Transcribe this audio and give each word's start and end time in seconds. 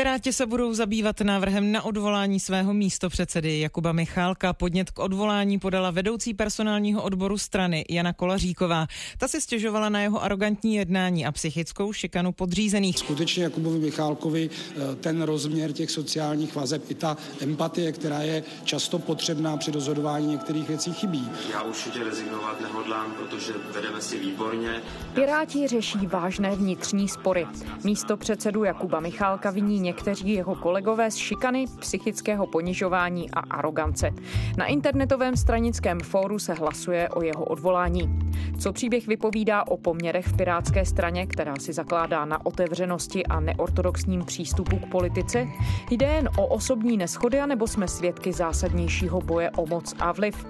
Piráti 0.00 0.32
se 0.32 0.46
budou 0.46 0.74
zabývat 0.74 1.20
návrhem 1.20 1.72
na 1.72 1.82
odvolání 1.82 2.40
svého 2.40 2.74
místopředsedy 2.74 3.60
Jakuba 3.60 3.92
Michálka. 3.92 4.52
Podnět 4.52 4.90
k 4.90 4.98
odvolání 4.98 5.58
podala 5.58 5.90
vedoucí 5.90 6.34
personálního 6.34 7.02
odboru 7.02 7.38
strany 7.38 7.84
Jana 7.90 8.12
Kolaříková. 8.12 8.86
Ta 9.18 9.28
si 9.28 9.40
stěžovala 9.40 9.88
na 9.88 10.00
jeho 10.00 10.22
arrogantní 10.22 10.74
jednání 10.74 11.26
a 11.26 11.32
psychickou 11.32 11.92
šikanu 11.92 12.32
podřízených. 12.32 12.98
Skutečně 12.98 13.44
Jakubovi 13.44 13.78
Michálkovi 13.78 14.50
eh, 14.50 14.96
ten 14.96 15.22
rozměr 15.22 15.72
těch 15.72 15.90
sociálních 15.90 16.54
vazeb 16.54 16.82
i 16.88 16.94
ta 16.94 17.16
empatie, 17.40 17.92
která 17.92 18.22
je 18.22 18.42
často 18.64 18.98
potřebná 18.98 19.56
při 19.56 19.70
rozhodování 19.70 20.26
některých 20.26 20.68
věcí 20.68 20.92
chybí. 20.92 21.28
Já 21.52 21.62
určitě 21.62 22.04
rezignovat 22.04 22.60
nehodlám, 22.60 23.12
protože 23.12 23.52
vedeme 23.74 24.00
si 24.00 24.18
výborně. 24.18 24.82
Piráti 25.14 25.68
řeší 25.68 26.06
vážné 26.06 26.56
vnitřní 26.56 27.08
spory. 27.08 27.46
Místo 27.84 28.16
předsedu 28.16 28.64
Jakuba 28.64 29.00
Michálka 29.00 29.50
viní 29.50 29.89
někteří 29.90 30.32
jeho 30.32 30.54
kolegové 30.54 31.10
z 31.10 31.16
šikany, 31.16 31.64
psychického 31.80 32.46
ponižování 32.46 33.30
a 33.30 33.40
arogance. 33.40 34.10
Na 34.56 34.66
internetovém 34.66 35.36
stranickém 35.36 36.00
fóru 36.00 36.38
se 36.38 36.54
hlasuje 36.54 37.08
o 37.08 37.22
jeho 37.22 37.44
odvolání. 37.44 38.18
Co 38.58 38.72
příběh 38.72 39.06
vypovídá 39.06 39.66
o 39.66 39.76
poměrech 39.76 40.26
v 40.26 40.36
Pirátské 40.36 40.84
straně, 40.84 41.26
která 41.26 41.56
si 41.56 41.72
zakládá 41.72 42.24
na 42.24 42.46
otevřenosti 42.46 43.26
a 43.26 43.40
neortodoxním 43.40 44.24
přístupu 44.24 44.78
k 44.78 44.90
politice? 44.90 45.48
Jde 45.90 46.06
jen 46.06 46.28
o 46.36 46.46
osobní 46.46 46.96
neschody, 46.96 47.40
nebo 47.46 47.66
jsme 47.66 47.88
svědky 47.88 48.32
zásadnějšího 48.32 49.20
boje 49.20 49.50
o 49.50 49.66
moc 49.66 49.94
a 49.98 50.12
vliv? 50.12 50.46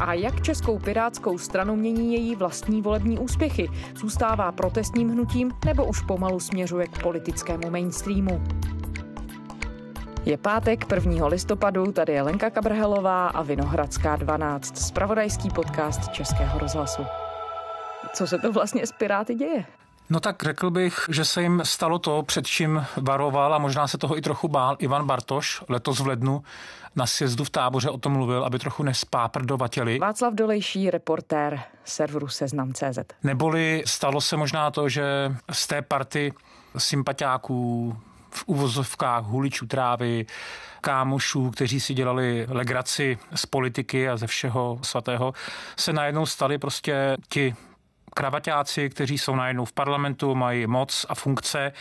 A 0.00 0.14
jak 0.14 0.42
Českou 0.42 0.78
pirátskou 0.78 1.38
stranu 1.38 1.76
mění 1.76 2.14
její 2.14 2.36
vlastní 2.36 2.82
volební 2.82 3.18
úspěchy? 3.18 3.68
Zůstává 3.96 4.52
protestním 4.52 5.10
hnutím 5.10 5.50
nebo 5.64 5.84
už 5.84 6.00
pomalu 6.00 6.40
směřuje 6.40 6.86
k 6.86 7.02
politickému 7.02 7.70
mainstreamu? 7.70 8.42
Je 10.26 10.36
pátek 10.36 10.92
1. 10.92 11.26
listopadu, 11.26 11.92
tady 11.92 12.12
je 12.12 12.22
Lenka 12.22 12.50
Kabrhelová 12.50 13.28
a 13.28 13.42
Vinohradská 13.42 14.16
12, 14.16 14.78
spravodajský 14.78 15.50
podcast 15.50 16.08
Českého 16.12 16.58
rozhlasu. 16.58 17.02
Co 18.14 18.26
se 18.26 18.38
to 18.38 18.52
vlastně 18.52 18.86
s 18.86 18.92
Piráty 18.92 19.34
děje? 19.34 19.64
No 20.10 20.20
tak 20.20 20.42
řekl 20.42 20.70
bych, 20.70 21.00
že 21.08 21.24
se 21.24 21.42
jim 21.42 21.62
stalo 21.64 21.98
to, 21.98 22.22
před 22.22 22.46
čím 22.46 22.86
varoval 22.96 23.54
a 23.54 23.58
možná 23.58 23.88
se 23.88 23.98
toho 23.98 24.18
i 24.18 24.20
trochu 24.20 24.48
bál 24.48 24.76
Ivan 24.78 25.06
Bartoš 25.06 25.62
letos 25.68 26.00
v 26.00 26.06
lednu 26.06 26.42
na 26.96 27.06
sjezdu 27.06 27.44
v 27.44 27.50
táboře 27.50 27.90
o 27.90 27.98
tom 27.98 28.12
mluvil, 28.12 28.44
aby 28.44 28.58
trochu 28.58 28.82
nespáprdovatěli. 28.82 29.98
Václav 29.98 30.34
Dolejší, 30.34 30.90
reportér 30.90 31.60
serveru 31.84 32.28
Seznam.cz. 32.28 32.98
Neboli 33.22 33.82
stalo 33.86 34.20
se 34.20 34.36
možná 34.36 34.70
to, 34.70 34.88
že 34.88 35.36
z 35.52 35.66
té 35.66 35.82
party 35.82 36.32
sympatiáků 36.78 37.96
v 38.36 38.44
uvozovkách 38.46 39.24
huličů 39.24 39.66
trávy, 39.66 40.26
kámošů, 40.80 41.50
kteří 41.50 41.80
si 41.80 41.94
dělali 41.94 42.46
legraci 42.48 43.18
z 43.34 43.46
politiky 43.46 44.08
a 44.08 44.16
ze 44.16 44.26
všeho 44.26 44.78
svatého, 44.82 45.32
se 45.76 45.92
najednou 45.92 46.26
stali 46.26 46.58
prostě 46.58 47.16
ti 47.28 47.54
kravaťáci, 48.14 48.90
kteří 48.90 49.18
jsou 49.18 49.36
najednou 49.36 49.64
v 49.64 49.72
parlamentu, 49.72 50.34
mají 50.34 50.66
moc 50.66 51.06
a 51.08 51.14
funkce 51.14 51.72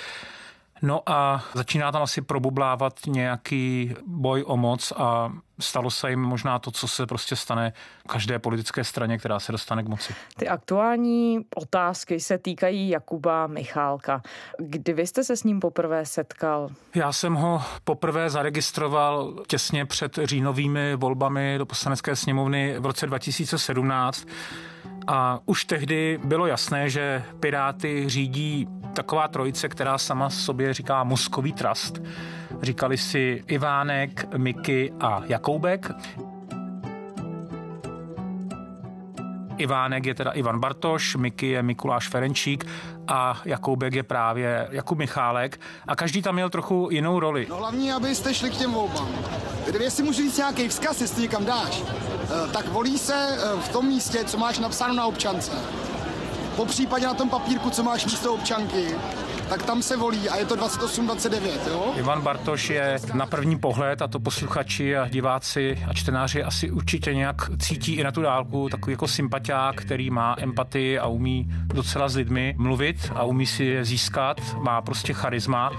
No 0.82 1.10
a 1.10 1.44
začíná 1.54 1.92
tam 1.92 2.02
asi 2.02 2.22
probublávat 2.22 2.94
nějaký 3.08 3.94
boj 4.08 4.44
o 4.48 4.58
moc 4.58 4.94
a 4.98 5.32
stalo 5.60 5.92
se 5.92 6.10
jim 6.10 6.20
možná 6.20 6.60
to, 6.60 6.72
co 6.72 6.88
se 6.88 7.06
prostě 7.06 7.36
stane 7.36 7.74
každé 8.08 8.40
politické 8.40 8.84
straně, 8.84 9.18
která 9.18 9.40
se 9.40 9.52
dostane 9.52 9.84
k 9.84 9.88
moci. 9.88 10.14
Ty 10.38 10.48
aktuální 10.48 11.40
otázky 11.56 12.20
se 12.20 12.38
týkají 12.38 12.90
Jakuba 12.90 13.48
Michálka. 13.48 14.22
Kdy 14.60 14.94
vy 14.94 15.08
jste 15.08 15.24
se 15.24 15.38
s 15.38 15.44
ním 15.44 15.60
poprvé 15.60 16.06
setkal? 16.06 16.70
Já 16.96 17.14
jsem 17.14 17.34
ho 17.34 17.62
poprvé 17.84 18.30
zaregistroval 18.30 19.34
těsně 19.48 19.86
před 19.86 20.20
říjnovými 20.24 20.96
volbami 20.96 21.56
do 21.58 21.66
poslanecké 21.66 22.16
sněmovny 22.16 22.80
v 22.80 22.86
roce 22.86 23.08
2017. 23.08 24.28
A 25.08 25.40
už 25.46 25.66
tehdy 25.66 26.20
bylo 26.24 26.48
jasné, 26.48 26.90
že 26.90 27.24
Piráty 27.40 28.10
řídí 28.10 28.68
taková 28.94 29.28
trojice, 29.28 29.70
která 29.70 29.98
sama 29.98 30.30
sobě 30.30 30.74
říká 30.74 31.04
mozkový 31.04 31.54
trust. 31.54 32.02
Říkali 32.62 32.98
si 32.98 33.44
Ivánek, 33.48 34.38
Miky 34.38 34.94
a 35.00 35.22
Jakoubek. 35.26 35.92
Ivánek 39.58 40.06
je 40.06 40.16
teda 40.16 40.32
Ivan 40.32 40.60
Bartoš, 40.60 41.16
Miky 41.16 41.48
je 41.48 41.64
Mikuláš 41.64 42.10
Ferenčík 42.10 42.66
a 43.08 43.42
Jakoubek 43.46 43.94
je 43.94 44.04
právě 44.04 44.68
Jakub 44.72 44.98
Michálek 44.98 45.60
a 45.88 45.96
každý 45.96 46.22
tam 46.22 46.36
měl 46.36 46.50
trochu 46.50 46.88
jinou 46.92 47.20
roli. 47.20 47.48
No 47.50 47.56
hlavní, 47.56 47.92
abyste 47.92 48.34
šli 48.34 48.50
k 48.50 48.56
těm 48.56 48.74
volbám. 48.74 49.10
Kdyby 49.68 49.92
si 49.92 50.04
můžu 50.04 50.22
říct 50.22 50.38
nějaký 50.38 50.68
vzkaz, 50.68 51.02
jestli 51.02 51.22
někam 51.22 51.46
dáš, 51.46 51.84
tak 52.52 52.68
volí 52.68 52.98
se 52.98 53.14
eh, 53.14 53.62
v 53.62 53.70
tom 53.70 53.88
místě, 53.88 54.24
co 54.26 54.38
máš 54.38 54.60
napsáno 54.60 54.94
na 54.94 55.06
občance. 55.06 55.52
Po 56.56 56.66
případě 56.66 57.06
na 57.06 57.14
tom 57.14 57.30
papírku, 57.30 57.70
co 57.70 57.84
máš 57.84 58.06
místo 58.06 58.34
občanky, 58.34 58.96
tak 59.50 59.64
tam 59.64 59.82
se 59.82 59.98
volí 59.98 60.30
a 60.30 60.38
je 60.38 60.46
to 60.46 60.56
28-29, 60.56 61.50
jo? 61.68 61.94
Ivan 61.96 62.22
Bartoš 62.22 62.70
je 62.70 62.98
na 63.14 63.26
první 63.26 63.60
pohled, 63.60 64.02
a 64.02 64.08
to 64.08 64.20
posluchači 64.20 64.98
a 64.98 65.08
diváci 65.08 65.78
a 65.90 65.94
čtenáři 65.94 66.44
asi 66.44 66.72
určitě 66.72 67.14
nějak 67.14 67.36
cítí 67.58 67.94
i 67.94 68.04
na 68.04 68.12
tu 68.12 68.22
dálku, 68.22 68.70
takový 68.70 68.94
jako 68.94 69.08
sympatiák, 69.08 69.76
který 69.76 70.10
má 70.10 70.36
empatii 70.40 71.00
a 71.00 71.08
umí 71.08 71.48
docela 71.66 72.10
s 72.10 72.16
lidmi 72.16 72.56
mluvit 72.58 73.12
a 73.16 73.24
umí 73.24 73.46
si 73.46 73.64
je 73.64 73.86
získat, 73.86 74.42
má 74.62 74.82
prostě 74.82 75.14
charisma. 75.14 75.72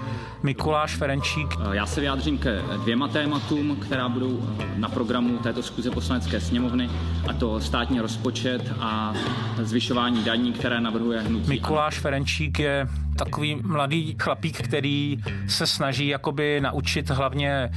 Mikuláš 0.43 0.95
Ferenčík. 0.95 1.55
Já 1.71 1.85
se 1.85 1.99
vyjádřím 1.99 2.37
ke 2.37 2.61
dvěma 2.77 3.07
tématům, 3.07 3.75
která 3.75 4.09
budou 4.09 4.49
na 4.75 4.89
programu 4.89 5.37
této 5.37 5.63
schůze 5.63 5.91
poslanecké 5.91 6.41
sněmovny, 6.41 6.89
a 7.29 7.33
to 7.33 7.59
státní 7.59 7.99
rozpočet 7.99 8.73
a 8.79 9.13
zvyšování 9.61 10.23
daní, 10.23 10.53
které 10.53 10.81
navrhuje 10.81 11.21
hnutí. 11.21 11.49
Mikuláš 11.49 11.99
Ferenčík 11.99 12.59
je 12.59 12.87
takový 13.17 13.55
mladý 13.63 14.15
chlapík, 14.19 14.61
který 14.61 15.17
se 15.47 15.67
snaží 15.67 16.07
jakoby 16.07 16.61
naučit 16.61 17.09
hlavně 17.09 17.69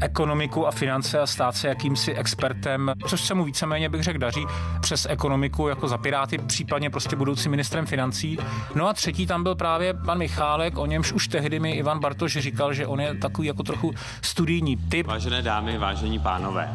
ekonomiku 0.00 0.66
a 0.66 0.70
finance 0.70 1.20
a 1.20 1.26
stát 1.26 1.56
se 1.56 1.68
jakýmsi 1.68 2.14
expertem, 2.14 2.92
což 3.06 3.20
se 3.20 3.34
mu 3.34 3.44
víceméně 3.44 3.88
bych 3.88 4.02
řekl 4.02 4.18
daří 4.18 4.46
přes 4.80 5.06
ekonomiku 5.10 5.68
jako 5.68 5.88
za 5.88 5.98
Piráty, 5.98 6.38
případně 6.38 6.90
prostě 6.90 7.16
budoucí 7.16 7.48
ministrem 7.48 7.86
financí. 7.86 8.38
No 8.74 8.88
a 8.88 8.92
třetí 8.92 9.26
tam 9.26 9.42
byl 9.42 9.54
právě 9.54 9.94
pan 9.94 10.18
Michálek, 10.18 10.78
o 10.78 10.86
němž 10.86 11.12
už 11.12 11.28
tehdy 11.28 11.60
mi 11.60 11.70
Ivan 11.70 12.00
Bartoš 12.00 12.32
říkal, 12.38 12.74
že 12.74 12.86
on 12.86 13.00
je 13.00 13.14
takový 13.14 13.48
jako 13.48 13.62
trochu 13.62 13.94
studijní 14.22 14.76
typ. 14.76 15.06
Vážené 15.06 15.42
dámy, 15.42 15.78
vážení 15.78 16.18
pánové, 16.18 16.70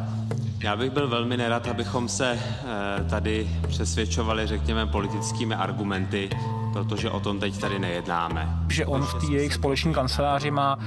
já 0.62 0.76
bych 0.76 0.90
byl 0.90 1.08
velmi 1.08 1.36
nerad, 1.36 1.68
abychom 1.68 2.08
se 2.08 2.38
eh, 2.38 3.04
tady 3.04 3.48
přesvědčovali, 3.68 4.46
řekněme, 4.46 4.86
politickými 4.86 5.54
argumenty, 5.54 6.30
protože 6.72 7.10
o 7.10 7.20
tom 7.20 7.40
teď 7.40 7.60
tady 7.60 7.78
nejednáme. 7.78 8.48
Že 8.68 8.86
on 8.86 9.02
v 9.02 9.14
té 9.14 9.32
jejich 9.32 9.54
společní 9.54 9.94
kanceláři 9.94 10.50
má 10.50 10.78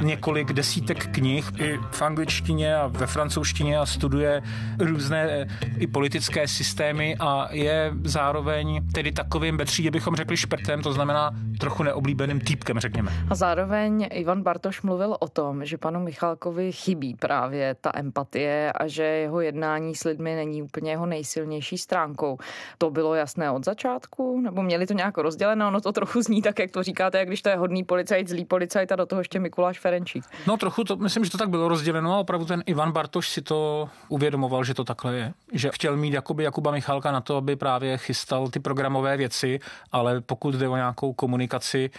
několik 0.00 0.52
desítek 0.52 1.06
knih 1.06 1.52
i 1.58 1.78
v 1.90 2.02
angličtině 2.02 2.76
a 2.76 2.86
ve 2.86 3.06
francouzštině 3.06 3.78
a 3.78 3.86
studuje 3.86 4.42
různé 4.78 5.22
eh, 5.30 5.46
i 5.78 5.86
politické 5.86 6.48
systémy 6.48 7.16
a 7.20 7.48
je 7.50 7.92
zároveň 8.04 8.88
tedy 8.92 9.12
takovým 9.12 9.56
betří, 9.56 9.90
bychom 9.90 10.16
řekli 10.16 10.36
šprtem, 10.36 10.82
to 10.82 10.92
znamená 10.92 11.30
trochu 11.60 11.82
neoblíbeným 11.82 12.40
týpkem, 12.40 12.78
řekněme. 12.78 13.12
A 13.30 13.34
zároveň 13.34 14.08
Ivan 14.12 14.42
Bartoš 14.42 14.82
mluvil 14.82 15.16
o 15.20 15.28
tom, 15.28 15.64
že 15.64 15.78
panu 15.78 16.00
Michalkovi 16.00 16.72
chybí 16.72 17.14
právě 17.14 17.74
ta 17.80 17.90
empatie 17.94 18.72
a 18.72 18.86
že 18.86 19.02
jeho 19.02 19.40
jednání 19.40 19.94
s 19.94 20.04
lidmi 20.04 20.34
není 20.34 20.62
úplně 20.62 20.90
jeho 20.90 21.06
nejsilnější 21.06 21.78
stránkou. 21.78 22.38
To 22.78 22.90
bylo 22.90 23.14
jasné 23.14 23.50
od 23.50 23.64
začátku? 23.64 24.40
Nebo 24.40 24.62
měli 24.62 24.86
to 24.86 24.94
nějak 24.94 25.18
rozděleno? 25.26 25.68
Ono 25.68 25.80
to 25.80 25.92
trochu 25.92 26.22
zní 26.22 26.42
tak, 26.42 26.58
jak 26.58 26.70
to 26.70 26.82
říkáte, 26.82 27.18
jak 27.18 27.28
když 27.28 27.42
to 27.42 27.48
je 27.48 27.56
hodný 27.56 27.84
policajt, 27.84 28.28
zlý 28.28 28.44
policajt 28.44 28.92
a 28.92 28.96
do 28.96 29.06
toho 29.06 29.20
ještě 29.20 29.38
Mikuláš 29.38 29.78
Ferenčík. 29.78 30.24
No 30.46 30.56
trochu 30.56 30.84
to, 30.84 30.96
myslím, 30.96 31.24
že 31.24 31.30
to 31.30 31.38
tak 31.38 31.50
bylo 31.50 31.68
rozděleno 31.68 32.14
a 32.14 32.18
opravdu 32.18 32.46
ten 32.46 32.62
Ivan 32.66 32.92
Bartoš 32.92 33.28
si 33.28 33.42
to 33.42 33.88
uvědomoval, 34.08 34.64
že 34.64 34.74
to 34.74 34.84
takhle 34.84 35.16
je. 35.16 35.32
Že 35.52 35.70
chtěl 35.72 35.96
mít 35.96 36.12
jakoby 36.12 36.44
Jakuba 36.44 36.70
Michalka 36.70 37.12
na 37.12 37.20
to, 37.20 37.36
aby 37.36 37.56
právě 37.56 37.98
chystal 37.98 38.48
ty 38.48 38.60
programové 38.60 39.16
věci, 39.16 39.60
ale 39.92 40.20
pokud 40.20 40.54
jde 40.54 40.68
o 40.68 40.76
nějakou 40.76 41.12
komunikaci 41.12 41.90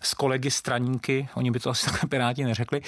s 0.00 0.14
kolegy 0.14 0.50
straníky, 0.50 1.28
oni 1.34 1.50
by 1.50 1.60
to 1.60 1.70
asi 1.70 1.86
takhle 1.86 2.08
piráti 2.08 2.44
neřekli, 2.44 2.80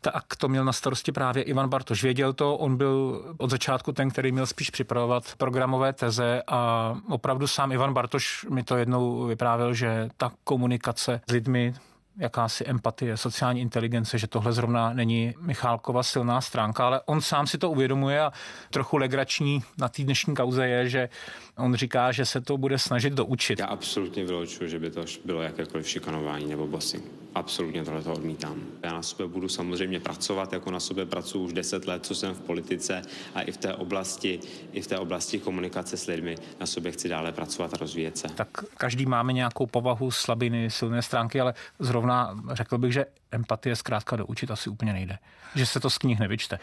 tak 0.00 0.24
to 0.38 0.48
měl 0.48 0.64
na 0.64 0.72
starosti 0.72 1.12
právě 1.12 1.42
Ivan 1.42 1.68
Bartoš. 1.68 2.02
Věděl 2.02 2.32
to, 2.32 2.56
on 2.56 2.76
byl 2.76 3.22
od 3.38 3.50
začátku 3.50 3.92
ten, 3.92 4.10
který 4.10 4.32
měl 4.32 4.46
spíš 4.46 4.70
připravovat 4.70 5.24
programové 5.38 5.92
teze 5.92 6.42
a 6.46 6.94
opravdu 7.08 7.46
sám 7.46 7.72
Ivan 7.72 7.94
Bartoš 7.94 8.46
mi 8.50 8.62
to 8.62 8.76
jednou 8.76 9.26
vyprávěl, 9.40 9.74
že 9.74 10.08
ta 10.16 10.32
komunikace 10.44 11.20
s 11.28 11.32
lidmi, 11.32 11.74
jakási 12.16 12.64
empatie, 12.66 13.16
sociální 13.16 13.60
inteligence, 13.60 14.18
že 14.18 14.26
tohle 14.26 14.52
zrovna 14.52 14.92
není 14.92 15.34
Michálkova 15.40 16.02
silná 16.02 16.40
stránka, 16.40 16.86
ale 16.86 17.00
on 17.06 17.20
sám 17.20 17.46
si 17.46 17.58
to 17.58 17.70
uvědomuje 17.70 18.20
a 18.20 18.32
trochu 18.70 18.96
legrační 18.96 19.62
na 19.78 19.88
té 19.88 20.02
dnešní 20.02 20.34
kauze 20.34 20.68
je, 20.68 20.88
že 20.88 21.08
on 21.56 21.74
říká, 21.74 22.12
že 22.12 22.24
se 22.24 22.40
to 22.40 22.58
bude 22.58 22.78
snažit 22.78 23.12
doučit. 23.12 23.58
Já 23.58 23.66
absolutně 23.66 24.24
vyloučuji, 24.24 24.68
že 24.70 24.78
by 24.78 24.90
to 24.90 25.04
bylo 25.24 25.42
jakékoliv 25.42 25.88
šikanování 25.88 26.46
nebo 26.50 26.66
bossing. 26.66 27.19
Absolutně 27.34 27.84
tohle 27.84 28.02
odmítám. 28.02 28.62
Já 28.82 28.92
na 28.92 29.02
sobě 29.02 29.26
budu 29.26 29.48
samozřejmě 29.48 30.00
pracovat, 30.00 30.52
jako 30.52 30.70
na 30.70 30.80
sobě 30.80 31.06
pracuji 31.06 31.44
už 31.44 31.52
deset 31.52 31.86
let, 31.86 32.06
co 32.06 32.14
jsem 32.14 32.34
v 32.34 32.40
politice 32.40 33.02
a 33.34 33.42
i 33.42 33.52
v 33.52 33.56
té 33.56 33.74
oblasti, 33.74 34.40
i 34.72 34.80
v 34.82 34.86
té 34.86 34.98
oblasti 34.98 35.38
komunikace 35.38 35.96
s 35.96 36.06
lidmi 36.06 36.36
na 36.60 36.66
sobě 36.66 36.92
chci 36.92 37.08
dále 37.08 37.32
pracovat 37.32 37.74
a 37.74 37.76
rozvíjet 37.76 38.18
se. 38.18 38.28
Tak 38.28 38.48
každý 38.76 39.06
máme 39.06 39.32
nějakou 39.32 39.66
povahu, 39.66 40.10
slabiny, 40.10 40.70
silné 40.70 41.02
stránky, 41.02 41.40
ale 41.40 41.54
zrovna 41.78 42.40
řekl 42.52 42.78
bych, 42.78 42.92
že 42.92 43.06
empatie 43.32 43.76
zkrátka 43.76 44.16
doučit 44.16 44.50
asi 44.50 44.70
úplně 44.70 44.92
nejde. 44.92 45.18
Že 45.54 45.66
se 45.66 45.80
to 45.80 45.90
z 45.90 45.98
knih 45.98 46.20
nevyčte. 46.20 46.58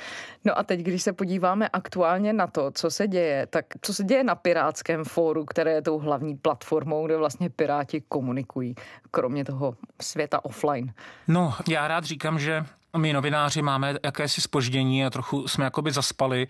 No 0.45 0.59
a 0.59 0.63
teď, 0.63 0.79
když 0.79 1.03
se 1.03 1.13
podíváme 1.13 1.69
aktuálně 1.73 2.33
na 2.33 2.47
to, 2.47 2.71
co 2.71 2.91
se 2.91 3.07
děje, 3.07 3.47
tak 3.47 3.65
co 3.81 3.93
se 3.93 4.03
děje 4.03 4.23
na 4.23 4.35
Pirátském 4.35 5.03
fóru, 5.03 5.45
které 5.45 5.71
je 5.71 5.81
tou 5.81 5.99
hlavní 5.99 6.37
platformou, 6.37 7.05
kde 7.05 7.17
vlastně 7.17 7.49
Piráti 7.49 8.01
komunikují, 8.01 8.75
kromě 9.11 9.45
toho 9.45 9.75
světa 10.01 10.45
offline? 10.45 10.93
No, 11.27 11.53
já 11.69 11.87
rád 11.87 12.03
říkám, 12.03 12.39
že 12.39 12.65
my 12.97 13.13
novináři 13.13 13.61
máme 13.61 13.95
jakési 14.03 14.41
spoždění 14.41 15.05
a 15.05 15.09
trochu 15.09 15.47
jsme 15.47 15.63
jakoby 15.63 15.91
zaspali 15.91 16.47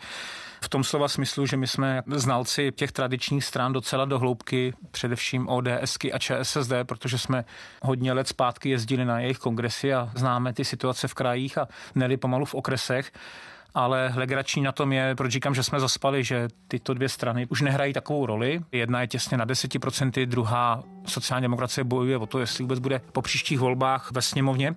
v 0.61 0.69
tom 0.69 0.83
slova 0.83 1.07
smyslu, 1.07 1.45
že 1.45 1.57
my 1.57 1.67
jsme 1.67 2.03
znalci 2.07 2.71
těch 2.75 2.91
tradičních 2.91 3.43
stran 3.45 3.73
docela 3.73 4.05
do 4.05 4.19
hloubky, 4.19 4.73
především 4.91 5.47
ODSky 5.47 6.13
a 6.13 6.19
ČSSD, 6.19 6.73
protože 6.83 7.17
jsme 7.17 7.45
hodně 7.81 8.13
let 8.13 8.27
zpátky 8.27 8.69
jezdili 8.69 9.05
na 9.05 9.19
jejich 9.19 9.37
kongresy 9.37 9.93
a 9.93 10.09
známe 10.15 10.53
ty 10.53 10.65
situace 10.65 11.07
v 11.07 11.13
krajích 11.13 11.57
a 11.57 11.67
neli 11.95 12.17
pomalu 12.17 12.45
v 12.45 12.55
okresech 12.55 13.11
ale 13.75 14.13
legrační 14.15 14.61
na 14.61 14.71
tom 14.71 14.93
je, 14.93 15.15
proč 15.15 15.31
říkám, 15.31 15.55
že 15.55 15.63
jsme 15.63 15.79
zaspali, 15.79 16.23
že 16.23 16.47
tyto 16.67 16.93
dvě 16.93 17.09
strany 17.09 17.47
už 17.49 17.61
nehrají 17.61 17.93
takovou 17.93 18.25
roli. 18.25 18.61
Jedna 18.71 19.01
je 19.01 19.07
těsně 19.07 19.37
na 19.37 19.45
10%, 19.45 20.25
druhá 20.25 20.83
sociální 21.05 21.41
demokracie 21.41 21.83
bojuje 21.83 22.17
o 22.17 22.25
to, 22.25 22.39
jestli 22.39 22.63
vůbec 22.63 22.79
bude 22.79 23.01
po 23.11 23.21
příštích 23.21 23.59
volbách 23.59 24.11
ve 24.11 24.21
sněmovně. 24.21 24.75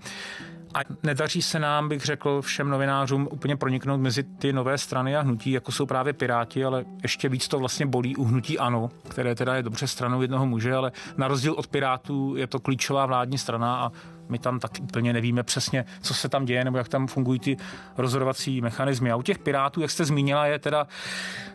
A 0.74 0.78
nedaří 1.02 1.42
se 1.42 1.58
nám, 1.58 1.88
bych 1.88 2.04
řekl, 2.04 2.42
všem 2.42 2.68
novinářům 2.68 3.28
úplně 3.30 3.56
proniknout 3.56 4.00
mezi 4.00 4.22
ty 4.22 4.52
nové 4.52 4.78
strany 4.78 5.16
a 5.16 5.20
hnutí, 5.20 5.50
jako 5.50 5.72
jsou 5.72 5.86
právě 5.86 6.12
Piráti, 6.12 6.64
ale 6.64 6.84
ještě 7.02 7.28
víc 7.28 7.48
to 7.48 7.58
vlastně 7.58 7.86
bolí 7.86 8.16
u 8.16 8.24
hnutí 8.24 8.58
ANO, 8.58 8.90
které 9.08 9.34
teda 9.34 9.54
je 9.54 9.62
dobře 9.62 9.86
stranou 9.86 10.22
jednoho 10.22 10.46
muže, 10.46 10.74
ale 10.74 10.92
na 11.16 11.28
rozdíl 11.28 11.52
od 11.52 11.66
Pirátů 11.66 12.36
je 12.36 12.46
to 12.46 12.60
klíčová 12.60 13.06
vládní 13.06 13.38
strana 13.38 13.76
a 13.76 13.92
my 14.28 14.38
tam 14.38 14.60
tak 14.60 14.70
úplně 14.82 15.12
nevíme 15.12 15.42
přesně, 15.42 15.84
co 16.02 16.14
se 16.14 16.28
tam 16.28 16.44
děje 16.44 16.64
nebo 16.64 16.78
jak 16.78 16.88
tam 16.88 17.06
fungují 17.06 17.40
ty 17.40 17.56
rozhodovací 17.96 18.60
mechanismy. 18.60 19.10
A 19.10 19.16
u 19.16 19.22
těch 19.22 19.38
Pirátů, 19.38 19.80
jak 19.80 19.90
jste 19.90 20.04
zmínila, 20.04 20.46
je 20.46 20.58
teda 20.58 20.86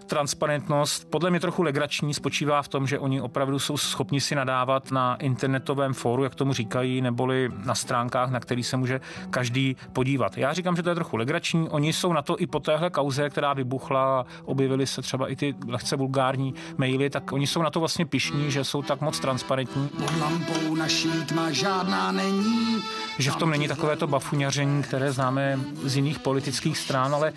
transparentnost 0.07 1.07
podle 1.09 1.29
mě 1.29 1.39
trochu 1.39 1.63
legrační, 1.63 2.13
spočívá 2.13 2.61
v 2.61 2.67
tom, 2.67 2.87
že 2.87 2.99
oni 2.99 3.21
opravdu 3.21 3.59
jsou 3.59 3.77
schopni 3.77 4.21
si 4.21 4.35
nadávat 4.35 4.91
na 4.91 5.15
internetovém 5.15 5.93
fóru, 5.93 6.23
jak 6.23 6.35
tomu 6.35 6.53
říkají, 6.53 7.01
neboli 7.01 7.49
na 7.65 7.75
stránkách, 7.75 8.29
na 8.29 8.39
který 8.39 8.63
se 8.63 8.77
může 8.77 9.01
každý 9.29 9.75
podívat. 9.93 10.37
Já 10.37 10.53
říkám, 10.53 10.75
že 10.75 10.83
to 10.83 10.89
je 10.89 10.95
trochu 10.95 11.17
legrační. 11.17 11.69
Oni 11.69 11.93
jsou 11.93 12.13
na 12.13 12.21
to 12.21 12.39
i 12.39 12.47
po 12.47 12.59
téhle 12.59 12.89
kauze, 12.89 13.29
která 13.29 13.53
vybuchla, 13.53 14.25
objevily 14.45 14.87
se 14.87 15.01
třeba 15.01 15.27
i 15.27 15.35
ty 15.35 15.55
lehce 15.67 15.95
vulgární 15.95 16.53
maily, 16.77 17.09
tak 17.09 17.31
oni 17.31 17.47
jsou 17.47 17.61
na 17.61 17.69
to 17.69 17.79
vlastně 17.79 18.05
pišní, 18.05 18.51
že 18.51 18.63
jsou 18.63 18.81
tak 18.81 19.01
moc 19.01 19.19
transparentní. 19.19 19.87
Pod 19.87 20.19
lampou 20.21 20.75
naší 20.75 21.09
tma 21.25 21.51
žádná 21.51 22.11
není. 22.11 22.81
Že 23.17 23.31
v 23.31 23.35
tom 23.35 23.49
není 23.49 23.67
takové 23.67 23.95
to 23.95 24.07
bafuňaření, 24.07 24.83
které 24.83 25.11
známe 25.11 25.59
z 25.83 25.95
jiných 25.95 26.19
politických 26.19 26.77
stran, 26.77 27.15
ale 27.15 27.33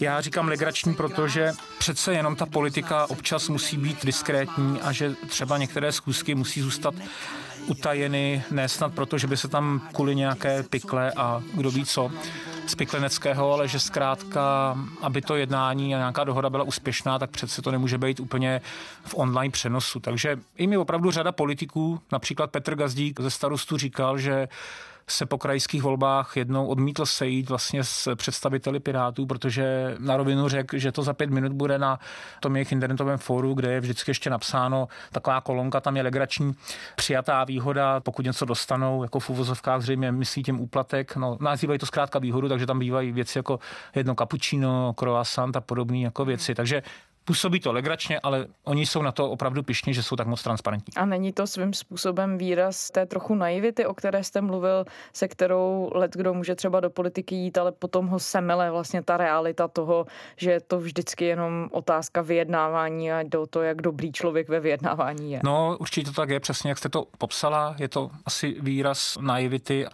já 0.00 0.20
říkám 0.20 0.48
legrační, 0.48 0.94
protože 0.94 1.52
přece 2.02 2.14
jenom 2.14 2.36
ta 2.36 2.46
politika 2.46 3.10
občas 3.10 3.48
musí 3.48 3.76
být 3.76 4.06
diskrétní 4.06 4.80
a 4.80 4.92
že 4.92 5.14
třeba 5.28 5.58
některé 5.58 5.92
zkusky 5.92 6.34
musí 6.34 6.60
zůstat 6.60 6.94
utajeny, 7.66 8.44
ne 8.50 8.68
snad 8.68 8.94
proto, 8.94 9.18
že 9.18 9.26
by 9.26 9.36
se 9.36 9.48
tam 9.48 9.88
kvůli 9.92 10.14
nějaké 10.14 10.62
pikle 10.62 11.12
a 11.16 11.42
kdo 11.54 11.70
ví 11.70 11.84
co 11.84 12.10
z 12.66 12.74
Pikleneckého, 12.74 13.52
ale 13.52 13.68
že 13.68 13.80
zkrátka, 13.80 14.76
aby 15.00 15.22
to 15.22 15.36
jednání 15.36 15.94
a 15.94 15.98
nějaká 15.98 16.24
dohoda 16.24 16.50
byla 16.50 16.64
úspěšná, 16.64 17.18
tak 17.18 17.30
přece 17.30 17.62
to 17.62 17.70
nemůže 17.70 17.98
být 17.98 18.20
úplně 18.20 18.60
v 19.04 19.14
online 19.16 19.52
přenosu. 19.52 20.00
Takže 20.00 20.36
i 20.56 20.66
mi 20.66 20.76
opravdu 20.76 21.10
řada 21.10 21.32
politiků, 21.32 22.00
například 22.12 22.50
Petr 22.50 22.74
Gazdík 22.74 23.20
ze 23.20 23.30
starostu 23.30 23.76
říkal, 23.76 24.18
že 24.18 24.48
se 25.06 25.26
po 25.26 25.38
krajských 25.38 25.82
volbách 25.82 26.36
jednou 26.36 26.66
odmítl 26.66 27.06
sejít 27.06 27.48
vlastně 27.48 27.84
s 27.84 28.14
představiteli 28.14 28.80
Pirátů, 28.80 29.26
protože 29.26 29.96
na 29.98 30.16
rovinu 30.16 30.48
řekl, 30.48 30.78
že 30.78 30.92
to 30.92 31.02
za 31.02 31.12
pět 31.12 31.30
minut 31.30 31.52
bude 31.52 31.78
na 31.78 31.98
tom 32.40 32.56
jejich 32.56 32.72
internetovém 32.72 33.18
fóru, 33.18 33.54
kde 33.54 33.72
je 33.72 33.80
vždycky 33.80 34.10
ještě 34.10 34.30
napsáno 34.30 34.88
taková 35.12 35.40
kolonka, 35.40 35.80
tam 35.80 35.96
je 35.96 36.02
legrační 36.02 36.52
přijatá 36.96 37.44
výhoda, 37.44 38.00
pokud 38.00 38.24
něco 38.24 38.44
dostanou, 38.44 39.02
jako 39.02 39.20
v 39.20 39.30
uvozovkách 39.30 39.82
zřejmě 39.82 40.12
myslí 40.12 40.42
tím 40.42 40.60
úplatek, 40.60 41.16
no 41.16 41.38
nazývají 41.40 41.78
to 41.78 41.86
zkrátka 41.86 42.18
výhodu, 42.18 42.48
takže 42.48 42.66
tam 42.66 42.78
bývají 42.78 43.12
věci 43.12 43.38
jako 43.38 43.58
jedno 43.94 44.14
cappuccino, 44.14 44.92
croissant 44.92 45.56
a 45.56 45.60
podobné 45.60 45.98
jako 45.98 46.24
věci. 46.24 46.54
Takže 46.54 46.82
Působí 47.24 47.60
to 47.60 47.72
legračně, 47.72 48.20
ale 48.20 48.46
oni 48.64 48.86
jsou 48.86 49.02
na 49.02 49.12
to 49.12 49.30
opravdu 49.30 49.62
pišní, 49.62 49.94
že 49.94 50.02
jsou 50.02 50.16
tak 50.16 50.26
moc 50.26 50.42
transparentní. 50.42 50.94
A 50.96 51.04
není 51.04 51.32
to 51.32 51.46
svým 51.46 51.72
způsobem 51.72 52.38
výraz 52.38 52.90
té 52.90 53.06
trochu 53.06 53.34
naivity, 53.34 53.86
o 53.86 53.94
které 53.94 54.24
jste 54.24 54.40
mluvil, 54.40 54.84
se 55.12 55.28
kterou 55.28 55.90
let 55.94 56.12
kdo 56.16 56.34
může 56.34 56.54
třeba 56.54 56.80
do 56.80 56.90
politiky 56.90 57.34
jít, 57.34 57.58
ale 57.58 57.72
potom 57.72 58.06
ho 58.06 58.18
semele 58.18 58.70
vlastně 58.70 59.02
ta 59.02 59.16
realita 59.16 59.68
toho, 59.68 60.06
že 60.36 60.50
je 60.50 60.60
to 60.60 60.78
vždycky 60.78 61.24
jenom 61.24 61.68
otázka 61.72 62.22
vyjednávání 62.22 63.12
a 63.12 63.22
do 63.22 63.46
to, 63.46 63.62
jak 63.62 63.82
dobrý 63.82 64.12
člověk 64.12 64.48
ve 64.48 64.60
vyjednávání 64.60 65.32
je. 65.32 65.40
No, 65.44 65.76
určitě 65.80 66.10
to 66.10 66.12
tak 66.12 66.28
je, 66.28 66.40
přesně 66.40 66.70
jak 66.70 66.78
jste 66.78 66.88
to 66.88 67.06
popsala. 67.18 67.74
Je 67.78 67.88
to 67.88 68.10
asi 68.26 68.56
výraz 68.60 69.18
naivity. 69.20 69.86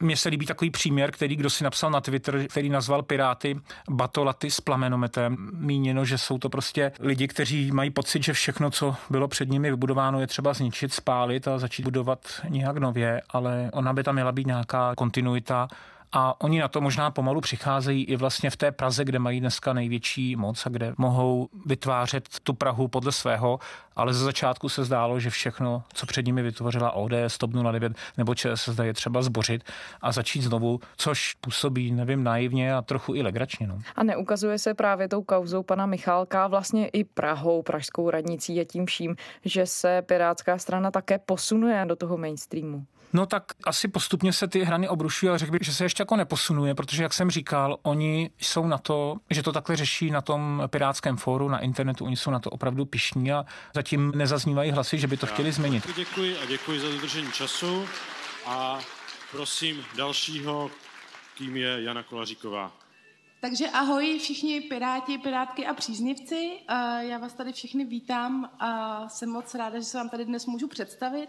Mně 0.00 0.16
se 0.16 0.28
líbí 0.28 0.46
takový 0.46 0.70
příměr, 0.70 1.10
který 1.10 1.36
kdo 1.36 1.50
si 1.50 1.64
napsal 1.64 1.90
na 1.90 2.00
Twitter, 2.00 2.46
který 2.48 2.68
nazval 2.68 3.02
Piráty 3.02 3.60
batolaty 3.90 4.50
s 4.50 4.60
plamenometem. 4.60 5.50
Míněno, 5.52 6.04
že 6.04 6.18
jsou 6.18 6.38
to 6.38 6.48
prostě 6.48 6.92
lidi, 7.00 7.28
kteří 7.28 7.72
mají 7.72 7.90
pocit, 7.90 8.22
že 8.22 8.32
všechno, 8.32 8.70
co 8.70 8.96
bylo 9.10 9.28
před 9.28 9.48
nimi 9.48 9.70
vybudováno, 9.70 10.20
je 10.20 10.26
třeba 10.26 10.54
zničit, 10.54 10.92
spálit 10.92 11.48
a 11.48 11.58
začít 11.58 11.82
budovat 11.82 12.18
nějak 12.48 12.76
nově, 12.76 13.22
ale 13.30 13.70
ona 13.72 13.92
by 13.92 14.02
tam 14.02 14.14
měla 14.14 14.32
být 14.32 14.46
nějaká 14.46 14.94
kontinuita 14.96 15.68
a 16.12 16.40
oni 16.40 16.60
na 16.60 16.68
to 16.68 16.80
možná 16.80 17.10
pomalu 17.10 17.40
přicházejí 17.40 18.04
i 18.04 18.16
vlastně 18.16 18.50
v 18.50 18.56
té 18.56 18.72
Praze, 18.72 19.04
kde 19.04 19.18
mají 19.18 19.40
dneska 19.40 19.72
největší 19.72 20.36
moc 20.36 20.66
a 20.66 20.68
kde 20.68 20.94
mohou 20.98 21.48
vytvářet 21.66 22.28
tu 22.42 22.54
Prahu 22.54 22.88
podle 22.88 23.12
svého, 23.12 23.58
ale 23.96 24.14
ze 24.14 24.24
začátku 24.24 24.68
se 24.68 24.84
zdálo, 24.84 25.20
že 25.20 25.30
všechno, 25.30 25.82
co 25.92 26.06
před 26.06 26.26
nimi 26.26 26.42
vytvořila 26.42 26.92
ODS, 26.92 27.38
TOP 27.38 27.50
09 27.72 27.92
nebo 28.18 28.34
ČSSD 28.34 28.78
je 28.82 28.94
třeba 28.94 29.22
zbořit 29.22 29.62
a 30.00 30.12
začít 30.12 30.42
znovu, 30.42 30.80
což 30.96 31.34
působí, 31.40 31.92
nevím, 31.92 32.24
naivně 32.24 32.74
a 32.74 32.82
trochu 32.82 33.14
i 33.14 33.22
legračně. 33.22 33.66
No. 33.66 33.78
A 33.96 34.02
neukazuje 34.02 34.58
se 34.58 34.74
právě 34.74 35.08
tou 35.08 35.22
kauzou 35.22 35.62
pana 35.62 35.86
Michálka 35.86 36.46
vlastně 36.46 36.88
i 36.88 37.04
Prahou, 37.04 37.62
pražskou 37.62 38.10
radnicí 38.10 38.60
a 38.60 38.64
tím 38.64 38.86
vším, 38.86 39.16
že 39.44 39.66
se 39.66 40.02
Pirátská 40.02 40.58
strana 40.58 40.90
také 40.90 41.18
posunuje 41.18 41.84
do 41.86 41.96
toho 41.96 42.16
mainstreamu. 42.16 42.86
No 43.12 43.26
tak 43.26 43.44
asi 43.64 43.88
postupně 43.88 44.32
se 44.32 44.48
ty 44.48 44.64
hrany 44.64 44.88
obrušují, 44.88 45.28
ale 45.30 45.38
řekl 45.38 45.52
bych, 45.52 45.62
že 45.62 45.74
se 45.74 45.84
ještě 45.84 46.00
jako 46.00 46.16
neposunuje, 46.16 46.74
protože 46.74 47.02
jak 47.02 47.12
jsem 47.12 47.30
říkal, 47.30 47.78
oni 47.82 48.30
jsou 48.38 48.66
na 48.66 48.78
to, 48.78 49.16
že 49.30 49.42
to 49.42 49.52
takhle 49.52 49.76
řeší 49.76 50.10
na 50.10 50.20
tom 50.20 50.62
pirátském 50.66 51.16
fóru, 51.16 51.48
na 51.48 51.58
internetu, 51.58 52.04
oni 52.04 52.16
jsou 52.16 52.30
na 52.30 52.38
to 52.38 52.50
opravdu 52.50 52.84
pišní 52.84 53.32
a 53.32 53.44
zatím 53.74 54.12
nezaznívají 54.16 54.70
hlasy, 54.70 54.98
že 54.98 55.06
by 55.06 55.16
to 55.16 55.26
chtěli 55.26 55.52
změnit. 55.52 55.88
Děkuji 55.96 56.38
a 56.38 56.46
děkuji 56.46 56.80
za 56.80 56.88
dodržení 56.88 57.32
času 57.32 57.84
a 58.46 58.78
prosím 59.32 59.84
dalšího, 59.96 60.70
kým 61.34 61.56
je 61.56 61.82
Jana 61.82 62.02
Kolaříková. 62.02 62.79
Takže 63.40 63.68
ahoj 63.68 64.18
všichni 64.18 64.60
piráti, 64.60 65.18
pirátky 65.18 65.66
a 65.66 65.74
příznivci. 65.74 66.50
Já 67.00 67.18
vás 67.18 67.32
tady 67.32 67.52
všechny 67.52 67.84
vítám 67.84 68.50
a 68.58 69.08
jsem 69.08 69.30
moc 69.30 69.54
ráda, 69.54 69.78
že 69.78 69.84
se 69.84 69.98
vám 69.98 70.08
tady 70.08 70.24
dnes 70.24 70.46
můžu 70.46 70.68
představit. 70.68 71.28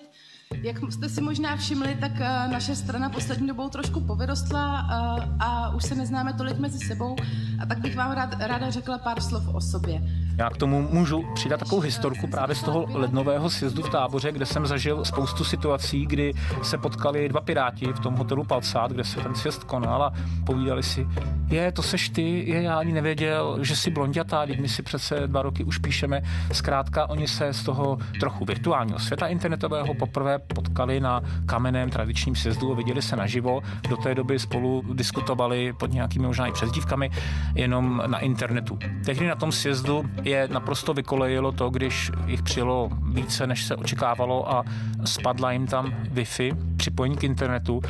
Jak 0.63 0.75
jste 0.91 1.09
si 1.09 1.21
možná 1.21 1.55
všimli, 1.55 1.97
tak 2.01 2.11
eh, 2.15 2.47
naše 2.47 2.75
strana 2.75 3.09
poslední 3.09 3.47
dobou 3.47 3.69
trošku 3.69 4.01
povyrostla 4.01 4.79
a, 4.79 5.17
eh, 5.17 5.29
a 5.39 5.75
už 5.75 5.83
se 5.83 5.95
neznáme 5.95 6.33
tolik 6.33 6.57
mezi 6.57 6.79
sebou 6.87 7.15
a 7.61 7.65
tak 7.65 7.77
bych 7.77 7.95
vám 7.95 8.11
rád, 8.11 8.29
ráda 8.39 8.69
řekla 8.69 8.97
pár 8.97 9.21
slov 9.21 9.43
o 9.55 9.61
sobě. 9.61 10.01
Já 10.41 10.49
k 10.49 10.57
tomu 10.57 10.87
můžu 10.91 11.25
přidat 11.33 11.59
takovou 11.59 11.81
historku 11.81 12.27
právě 12.27 12.55
z 12.55 12.63
toho 12.63 12.85
lednového 12.93 13.49
sjezdu 13.49 13.83
v 13.83 13.89
táboře, 13.89 14.31
kde 14.31 14.45
jsem 14.45 14.65
zažil 14.65 15.05
spoustu 15.05 15.43
situací, 15.43 16.05
kdy 16.05 16.33
se 16.63 16.77
potkali 16.77 17.29
dva 17.29 17.41
piráti 17.41 17.85
v 17.85 17.99
tom 17.99 18.15
hotelu 18.15 18.43
Palcát, 18.43 18.91
kde 18.91 19.03
se 19.03 19.19
ten 19.19 19.35
sjezd 19.35 19.63
konal 19.63 20.03
a 20.03 20.13
povídali 20.45 20.83
si, 20.83 21.07
je, 21.47 21.71
to 21.71 21.81
seš 21.81 22.09
ty, 22.09 22.49
je, 22.49 22.61
já 22.61 22.79
ani 22.79 22.93
nevěděl, 22.93 23.57
že 23.61 23.75
jsi 23.75 23.91
blondětá, 23.91 24.45
teď 24.45 24.59
my 24.59 24.69
si 24.69 24.83
přece 24.83 25.27
dva 25.27 25.41
roky 25.41 25.63
už 25.63 25.77
píšeme. 25.77 26.21
Zkrátka, 26.51 27.09
oni 27.09 27.27
se 27.27 27.53
z 27.53 27.63
toho 27.63 27.97
trochu 28.19 28.45
virtuálního 28.45 28.99
světa 28.99 29.27
internetového 29.27 29.93
poprvé 29.93 30.39
potkali 30.39 30.99
na 30.99 31.21
kamenném 31.45 31.89
tradičním 31.89 32.35
sjezdu 32.35 32.71
a 32.71 32.75
viděli 32.75 33.01
se 33.01 33.15
naživo. 33.15 33.61
Do 33.89 33.97
té 33.97 34.15
doby 34.15 34.39
spolu 34.39 34.83
diskutovali 34.93 35.73
pod 35.79 35.93
nějakými 35.93 36.27
možná 36.27 36.47
i 36.47 36.51
přezdívkami 36.51 37.09
jenom 37.55 38.03
na 38.07 38.19
internetu. 38.19 38.79
Tehdy 39.05 39.27
na 39.27 39.35
tom 39.35 39.51
sjezdu 39.51 40.05
je 40.31 40.47
naprosto 40.47 40.93
vykolejilo 40.93 41.51
to, 41.51 41.69
když 41.69 42.11
jich 42.25 42.43
přijelo 42.43 42.89
více, 43.03 43.47
než 43.47 43.65
se 43.65 43.75
očekávalo 43.75 44.53
a 44.53 44.63
spadla 45.05 45.51
jim 45.51 45.67
tam 45.67 45.93
Wi-Fi, 46.13 46.57
připojení 46.77 47.17
k 47.17 47.23
internetu 47.23 47.81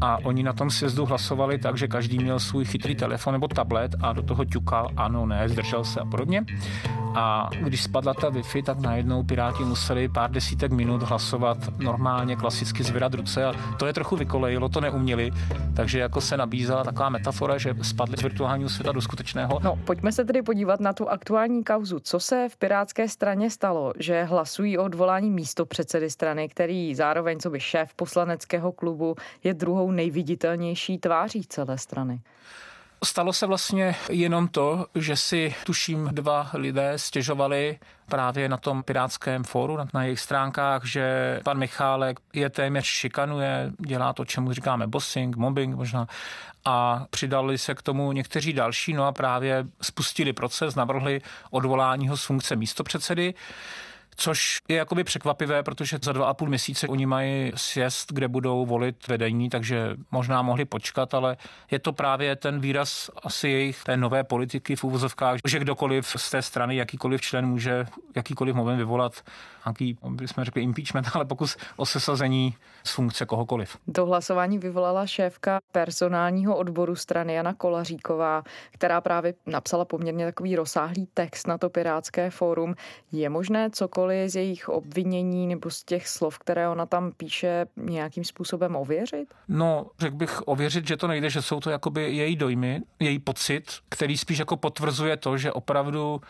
a 0.00 0.18
oni 0.24 0.42
na 0.42 0.52
tom 0.52 0.70
sjezdu 0.70 1.06
hlasovali 1.06 1.58
tak, 1.58 1.76
že 1.76 1.88
každý 1.88 2.18
měl 2.18 2.38
svůj 2.38 2.64
chytrý 2.64 2.94
telefon 2.94 3.32
nebo 3.32 3.48
tablet 3.48 3.94
a 4.02 4.12
do 4.12 4.22
toho 4.22 4.44
ťukal 4.44 4.88
ano, 4.96 5.26
ne, 5.26 5.48
zdržel 5.48 5.84
se 5.84 6.00
a 6.00 6.04
podobně. 6.04 6.44
A 7.14 7.50
když 7.60 7.82
spadla 7.82 8.14
ta 8.14 8.30
Wi-Fi, 8.30 8.62
tak 8.62 8.80
najednou 8.80 9.22
Piráti 9.22 9.64
museli 9.64 10.08
pár 10.08 10.30
desítek 10.30 10.72
minut 10.72 11.02
hlasovat 11.02 11.58
normálně, 11.78 12.36
klasicky 12.36 12.84
zvedat 12.84 13.14
ruce 13.14 13.44
a 13.44 13.52
to 13.78 13.86
je 13.86 13.92
trochu 13.92 14.16
vykolejilo, 14.16 14.68
to 14.68 14.80
neuměli, 14.80 15.30
takže 15.76 15.98
jako 15.98 16.20
se 16.20 16.36
nabízela 16.36 16.84
taková 16.84 17.08
metafora, 17.08 17.58
že 17.58 17.74
spadli 17.82 18.16
z 18.16 18.22
virtuálního 18.22 18.70
světa 18.70 18.92
do 18.92 19.00
skutečného. 19.00 19.60
No, 19.62 19.78
pojďme 19.84 20.12
se 20.12 20.24
tedy 20.24 20.42
podívat 20.42 20.80
na 20.80 20.92
tu 20.92 21.08
aktuální 21.08 21.64
kauzu. 21.64 22.00
Co 22.00 22.20
se 22.20 22.48
v 22.50 22.56
Pirátské 22.56 23.08
straně 23.08 23.50
stalo, 23.50 23.92
že 23.98 24.24
hlasují 24.24 24.78
o 24.78 24.84
odvolání 24.84 25.30
místo 25.30 25.66
předsedy 25.66 26.10
strany, 26.10 26.48
který 26.48 26.94
zároveň 26.94 27.38
co 27.38 27.50
by 27.50 27.60
šéf 27.60 27.94
poslaneckého 27.94 28.72
klubu 28.72 29.14
je 29.44 29.54
druhou 29.54 29.87
nejviditelnější 29.90 30.98
tváří 30.98 31.42
celé 31.48 31.78
strany? 31.78 32.20
Stalo 33.04 33.32
se 33.32 33.46
vlastně 33.46 33.96
jenom 34.10 34.48
to, 34.48 34.86
že 34.94 35.16
si 35.16 35.54
tuším 35.64 36.08
dva 36.12 36.50
lidé 36.54 36.92
stěžovali 36.96 37.78
právě 38.06 38.48
na 38.48 38.56
tom 38.56 38.82
pirátském 38.82 39.44
fóru, 39.44 39.78
na 39.94 40.04
jejich 40.04 40.20
stránkách, 40.20 40.84
že 40.84 41.40
pan 41.44 41.58
Michálek 41.58 42.20
je 42.32 42.50
téměř 42.50 42.86
šikanuje, 42.86 43.72
dělá 43.78 44.12
to, 44.12 44.24
čemu 44.24 44.52
říkáme 44.52 44.86
bossing, 44.86 45.36
mobbing 45.36 45.76
možná 45.76 46.06
a 46.64 47.06
přidali 47.10 47.58
se 47.58 47.74
k 47.74 47.82
tomu 47.82 48.12
někteří 48.12 48.52
další, 48.52 48.92
no 48.92 49.04
a 49.04 49.12
právě 49.12 49.66
spustili 49.82 50.32
proces, 50.32 50.74
navrhli 50.74 51.20
odvolání 51.50 52.08
ho 52.08 52.16
z 52.16 52.24
funkce 52.24 52.56
místopředsedy 52.56 53.34
což 54.20 54.58
je 54.68 54.76
jakoby 54.76 55.04
překvapivé, 55.04 55.62
protože 55.62 55.98
za 56.02 56.12
dva 56.12 56.26
a 56.26 56.34
půl 56.34 56.48
měsíce 56.48 56.88
oni 56.88 57.06
mají 57.06 57.52
sjezd, 57.54 58.12
kde 58.12 58.28
budou 58.28 58.66
volit 58.66 59.08
vedení, 59.08 59.50
takže 59.50 59.96
možná 60.10 60.42
mohli 60.42 60.64
počkat, 60.64 61.14
ale 61.14 61.36
je 61.70 61.78
to 61.78 61.92
právě 61.92 62.36
ten 62.36 62.60
výraz 62.60 63.10
asi 63.22 63.48
jejich 63.48 63.84
té 63.84 63.96
nové 63.96 64.24
politiky 64.24 64.76
v 64.76 64.84
úvozovkách, 64.84 65.38
že 65.46 65.58
kdokoliv 65.58 66.16
z 66.16 66.30
té 66.30 66.42
strany, 66.42 66.76
jakýkoliv 66.76 67.20
člen 67.20 67.46
může 67.46 67.86
jakýkoliv 68.16 68.54
moment 68.54 68.76
vyvolat 68.76 69.12
nějaký, 69.64 69.98
bychom 70.08 70.44
řekli 70.44 70.62
impeachment, 70.62 71.08
ale 71.14 71.24
pokus 71.24 71.56
o 71.76 71.86
sesazení 71.86 72.54
z 72.84 72.92
funkce 72.92 73.26
kohokoliv. 73.26 73.76
To 73.92 74.06
hlasování 74.06 74.58
vyvolala 74.58 75.06
šéfka 75.06 75.58
personálního 75.72 76.56
odboru 76.56 76.96
strany 76.96 77.34
Jana 77.34 77.54
Kolaříková, 77.54 78.42
která 78.70 79.00
právě 79.00 79.34
napsala 79.46 79.84
poměrně 79.84 80.24
takový 80.24 80.56
rozsáhlý 80.56 81.08
text 81.14 81.46
na 81.46 81.58
to 81.58 81.70
Pirátské 81.70 82.30
fórum. 82.30 82.74
Je 83.12 83.28
možné 83.28 83.70
cokoliv 83.70 84.07
z 84.26 84.36
jejich 84.36 84.68
obvinění 84.68 85.46
nebo 85.46 85.70
z 85.70 85.84
těch 85.84 86.08
slov, 86.08 86.38
které 86.38 86.68
ona 86.68 86.86
tam 86.86 87.12
píše, 87.12 87.66
nějakým 87.76 88.24
způsobem 88.24 88.76
ověřit? 88.76 89.34
No, 89.48 89.86
řekl 89.98 90.16
bych 90.16 90.48
ověřit, 90.48 90.88
že 90.88 90.96
to 90.96 91.06
nejde, 91.06 91.30
že 91.30 91.42
jsou 91.42 91.60
to 91.60 91.70
jakoby 91.70 92.16
její 92.16 92.36
dojmy, 92.36 92.80
její 93.00 93.18
pocit, 93.18 93.64
který 93.88 94.18
spíš 94.18 94.38
jako 94.38 94.56
potvrzuje 94.56 95.16
to, 95.16 95.38
že 95.38 95.52
opravdu 95.52 96.20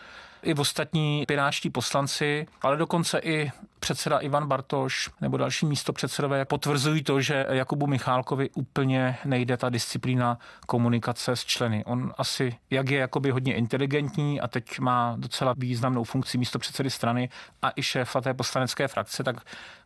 i 0.43 0.53
v 0.53 0.59
ostatní 0.59 1.23
piráčtí 1.27 1.69
poslanci, 1.69 2.47
ale 2.61 2.77
dokonce 2.77 3.19
i 3.19 3.51
předseda 3.79 4.17
Ivan 4.17 4.47
Bartoš 4.47 5.09
nebo 5.21 5.37
další 5.37 5.65
místo 5.65 5.93
předsedové 5.93 6.45
potvrzují 6.45 7.03
to, 7.03 7.21
že 7.21 7.45
Jakubu 7.49 7.87
Michálkovi 7.87 8.49
úplně 8.49 9.17
nejde 9.25 9.57
ta 9.57 9.69
disciplína 9.69 10.37
komunikace 10.67 11.35
s 11.35 11.45
členy. 11.45 11.85
On 11.85 12.13
asi, 12.17 12.55
jak 12.69 12.89
je 12.89 12.99
jakoby 12.99 13.31
hodně 13.31 13.55
inteligentní 13.55 14.41
a 14.41 14.47
teď 14.47 14.79
má 14.79 15.15
docela 15.17 15.53
významnou 15.57 16.03
funkci 16.03 16.37
místo 16.37 16.59
předsedy 16.59 16.89
strany 16.89 17.29
a 17.61 17.71
i 17.75 17.83
šéfa 17.83 18.21
té 18.21 18.33
poslanecké 18.33 18.87
frakce, 18.87 19.23
tak 19.23 19.35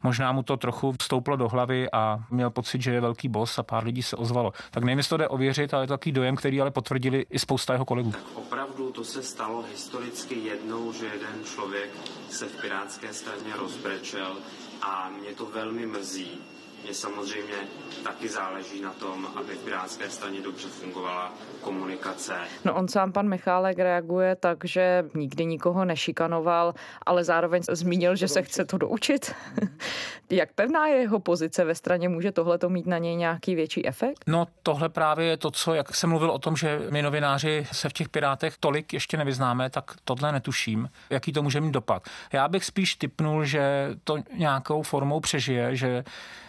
možná 0.03 0.31
mu 0.31 0.43
to 0.43 0.57
trochu 0.57 0.95
vstouplo 1.01 1.35
do 1.35 1.49
hlavy 1.49 1.91
a 1.91 2.19
měl 2.29 2.49
pocit, 2.49 2.81
že 2.81 2.93
je 2.93 3.01
velký 3.01 3.29
boss 3.29 3.59
a 3.59 3.63
pár 3.63 3.83
lidí 3.83 4.03
se 4.03 4.15
ozvalo. 4.15 4.53
Tak 4.71 4.83
nevím, 4.83 4.97
jestli 4.97 5.09
to 5.09 5.17
jde 5.17 5.27
ověřit, 5.27 5.73
ale 5.73 5.83
je 5.83 5.87
to 5.87 5.93
takový 5.93 6.11
dojem, 6.11 6.35
který 6.35 6.61
ale 6.61 6.71
potvrdili 6.71 7.25
i 7.29 7.39
spousta 7.39 7.73
jeho 7.73 7.85
kolegů. 7.85 8.13
Opravdu 8.35 8.91
to 8.91 9.03
se 9.03 9.23
stalo 9.23 9.63
historicky 9.71 10.42
jednou, 10.43 10.93
že 10.93 11.05
jeden 11.05 11.43
člověk 11.45 11.89
se 12.29 12.45
v 12.45 12.61
pirátské 12.61 13.13
straně 13.13 13.53
rozbrečel 13.55 14.37
a 14.81 15.09
mě 15.09 15.35
to 15.35 15.45
velmi 15.45 15.85
mrzí, 15.85 16.41
mě 16.83 16.93
samozřejmě 16.93 17.55
taky 18.03 18.29
záleží 18.29 18.81
na 18.81 18.93
tom, 18.93 19.27
aby 19.35 19.55
v 19.55 19.63
Pirátské 19.63 20.09
straně 20.09 20.41
dobře 20.41 20.67
fungovala 20.67 21.33
komunikace. 21.61 22.33
No 22.65 22.75
on 22.75 22.87
sám, 22.87 23.11
pan 23.11 23.29
Michálek, 23.29 23.79
reaguje 23.79 24.35
tak, 24.35 24.57
že 24.63 25.05
nikdy 25.13 25.45
nikoho 25.45 25.85
nešikanoval, 25.85 26.73
ale 27.05 27.23
zároveň 27.23 27.61
zmínil, 27.71 28.15
že 28.15 28.27
se 28.27 28.41
chce 28.41 28.65
to 28.65 28.77
doučit. 28.77 29.35
Jak 30.29 30.53
pevná 30.53 30.87
je 30.87 30.95
jeho 30.95 31.19
pozice 31.19 31.65
ve 31.65 31.75
straně? 31.75 32.09
Může 32.09 32.31
tohle 32.31 32.57
to 32.57 32.69
mít 32.69 32.85
na 32.85 32.97
něj 32.97 33.15
nějaký 33.15 33.55
větší 33.55 33.87
efekt? 33.87 34.23
No 34.27 34.47
tohle 34.63 34.89
právě 34.89 35.25
je 35.25 35.37
to, 35.37 35.51
co, 35.51 35.73
jak 35.73 35.95
jsem 35.95 36.09
mluvil 36.09 36.31
o 36.31 36.39
tom, 36.39 36.55
že 36.55 36.79
my 36.89 37.01
novináři 37.01 37.67
se 37.71 37.89
v 37.89 37.93
těch 37.93 38.09
Pirátech 38.09 38.57
tolik 38.59 38.93
ještě 38.93 39.17
nevyznáme, 39.17 39.69
tak 39.69 39.91
tohle 40.03 40.31
netuším, 40.31 40.89
jaký 41.09 41.33
to 41.33 41.43
může 41.43 41.61
mít 41.61 41.71
dopad. 41.71 42.03
Já 42.33 42.47
bych 42.47 42.65
spíš 42.65 42.95
typnul, 42.95 43.45
že 43.45 43.89
to 44.03 44.17
nějakou 44.37 44.81
formou 44.81 45.19
přežije, 45.19 45.75
že 45.75 46.03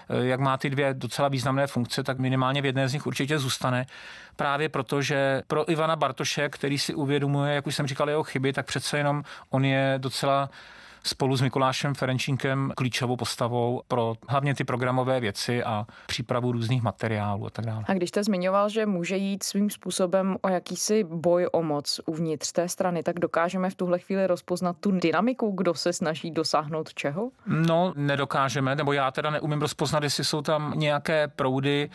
jak 0.09 0.41
má 0.41 0.57
ty 0.57 0.71
dvě 0.71 0.95
docela 0.95 1.29
významné 1.29 1.67
funkce, 1.67 2.03
tak 2.03 2.19
minimálně 2.19 2.63
v 2.63 2.65
jedné 2.65 2.89
z 2.89 2.93
nich 2.93 3.07
určitě 3.07 3.39
zůstane. 3.39 3.87
Právě 4.37 4.69
proto, 4.69 5.03
že 5.03 5.43
pro 5.47 5.71
Ivana 5.71 5.97
Bartoše, 5.97 6.49
který 6.49 6.79
si 6.79 6.95
uvědomuje, 6.95 7.55
jak 7.55 7.67
už 7.67 7.75
jsem 7.75 7.87
říkal, 7.87 8.11
jeho 8.11 8.23
chyby, 8.23 8.53
tak 8.53 8.67
přece 8.67 8.99
jenom 8.99 9.23
on 9.51 9.65
je 9.65 9.95
docela 9.99 10.51
spolu 11.07 11.37
s 11.37 11.41
Mikulášem 11.41 11.95
Ferenčínkem 11.95 12.73
klíčovou 12.77 13.17
postavou 13.17 13.83
pro 13.89 14.15
hlavně 14.29 14.55
ty 14.55 14.65
programové 14.65 15.21
věci 15.21 15.65
a 15.65 15.87
přípravu 16.07 16.53
různých 16.53 16.83
materiálů 16.83 17.47
a 17.47 17.51
tak 17.51 17.67
dále. 17.67 17.85
A 17.87 17.95
když 17.95 18.09
jste 18.09 18.25
zmiňoval, 18.25 18.69
že 18.69 18.87
může 18.87 19.17
jít 19.17 19.43
svým 19.43 19.71
způsobem 19.71 20.37
o 20.43 20.49
jakýsi 20.49 21.05
boj 21.05 21.49
o 21.53 21.63
moc 21.63 22.01
uvnitř 22.07 22.53
té 22.53 22.69
strany, 22.69 23.03
tak 23.03 23.19
dokážeme 23.19 23.71
v 23.71 23.75
tuhle 23.75 23.99
chvíli 23.99 24.27
rozpoznat 24.27 24.77
tu 24.81 24.91
dynamiku, 24.91 25.51
kdo 25.51 25.75
se 25.75 25.93
snaží 25.93 26.31
dosáhnout 26.31 26.95
čeho? 26.95 27.31
No, 27.47 27.93
nedokážeme, 27.97 28.77
nebo 28.77 28.93
já 28.93 29.11
teda 29.11 29.31
neumím 29.31 29.61
rozpoznat, 29.61 30.03
jestli 30.03 30.25
jsou 30.25 30.43
tam 30.43 30.73
nějaké 30.77 31.29
proudy, 31.29 31.91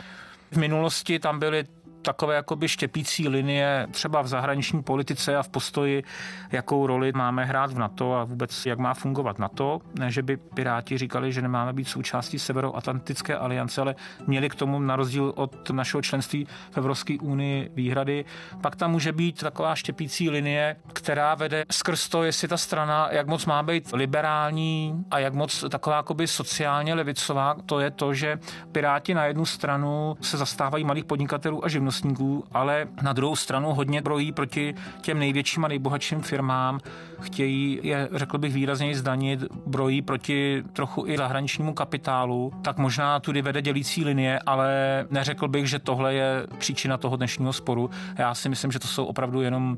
v 0.52 0.58
minulosti 0.58 1.20
tam 1.20 1.40
byly 1.40 1.64
takové 2.02 2.36
jakoby 2.36 2.68
štěpící 2.68 3.28
linie 3.28 3.88
třeba 3.92 4.22
v 4.22 4.28
zahraniční 4.28 4.84
politice 4.84 5.38
a 5.38 5.44
v 5.44 5.50
postoji, 5.50 6.04
jakou 6.52 6.88
roli 6.88 7.12
máme 7.16 7.46
hrát 7.46 7.72
v 7.74 7.80
NATO 7.80 8.14
a 8.14 8.24
vůbec 8.24 8.66
jak 8.66 8.80
má 8.80 8.94
fungovat 8.94 9.40
NATO. 9.40 9.80
Ne, 10.00 10.12
že 10.12 10.24
by 10.24 10.38
Piráti 10.38 10.98
říkali, 10.98 11.34
že 11.34 11.42
nemáme 11.42 11.74
být 11.74 11.88
součástí 11.88 12.40
Severoatlantické 12.40 13.38
aliance, 13.38 13.82
ale 13.82 13.96
měli 14.28 14.50
k 14.50 14.56
tomu 14.56 14.80
na 14.80 14.96
rozdíl 14.96 15.34
od 15.36 15.70
našeho 15.70 16.02
členství 16.02 16.48
v 16.72 16.78
Evropské 16.78 17.18
unii 17.22 17.72
výhrady. 17.76 18.26
Pak 18.62 18.76
tam 18.76 18.92
může 18.92 19.12
být 19.12 19.40
taková 19.40 19.76
štěpící 19.76 20.30
linie, 20.30 20.76
která 20.94 21.36
vede 21.36 21.66
skrz 21.72 22.10
to, 22.10 22.24
jestli 22.24 22.48
ta 22.48 22.58
strana, 22.58 23.08
jak 23.12 23.28
moc 23.28 23.46
má 23.46 23.64
být 23.64 23.92
liberální 23.94 25.06
a 25.12 25.20
jak 25.20 25.34
moc 25.34 25.66
taková 25.70 25.96
jakoby 25.96 26.28
sociálně 26.28 26.94
levicová. 26.94 27.56
To 27.66 27.80
je 27.80 27.92
to, 27.92 28.14
že 28.14 28.40
Piráti 28.72 29.14
na 29.14 29.26
jednu 29.26 29.46
stranu 29.46 30.18
se 30.22 30.38
zastávají 30.38 30.84
malých 30.84 31.06
podnikatelů 31.06 31.66
a 31.66 31.70
živnostníků 31.70 31.89
živnostníků, 31.90 32.44
ale 32.52 32.88
na 33.02 33.14
druhou 33.14 33.36
stranu 33.36 33.74
hodně 33.74 34.02
brojí 34.02 34.32
proti 34.32 34.76
těm 35.02 35.20
největším 35.20 35.66
a 35.66 35.68
nejbohatším 35.68 36.22
firmám. 36.22 36.80
Chtějí 37.22 37.80
je, 37.84 38.10
řekl 38.12 38.38
bych, 38.38 38.54
výrazněji 38.54 38.96
zdanit, 38.96 39.40
brojí 39.66 40.02
proti 40.02 40.64
trochu 40.74 41.06
i 41.08 41.18
zahraničnímu 41.18 41.74
kapitálu, 41.74 42.54
tak 42.62 42.78
možná 42.78 43.20
tudy 43.20 43.42
vede 43.42 43.62
dělící 43.62 44.06
linie, 44.06 44.40
ale 44.46 44.70
neřekl 45.10 45.48
bych, 45.48 45.70
že 45.70 45.80
tohle 45.80 46.14
je 46.14 46.48
příčina 46.58 46.98
toho 46.98 47.16
dnešního 47.16 47.54
sporu. 47.54 47.90
Já 48.18 48.36
si 48.36 48.50
myslím, 48.50 48.72
že 48.72 48.80
to 48.80 48.88
jsou 48.88 49.06
opravdu 49.06 49.42
jenom 49.42 49.78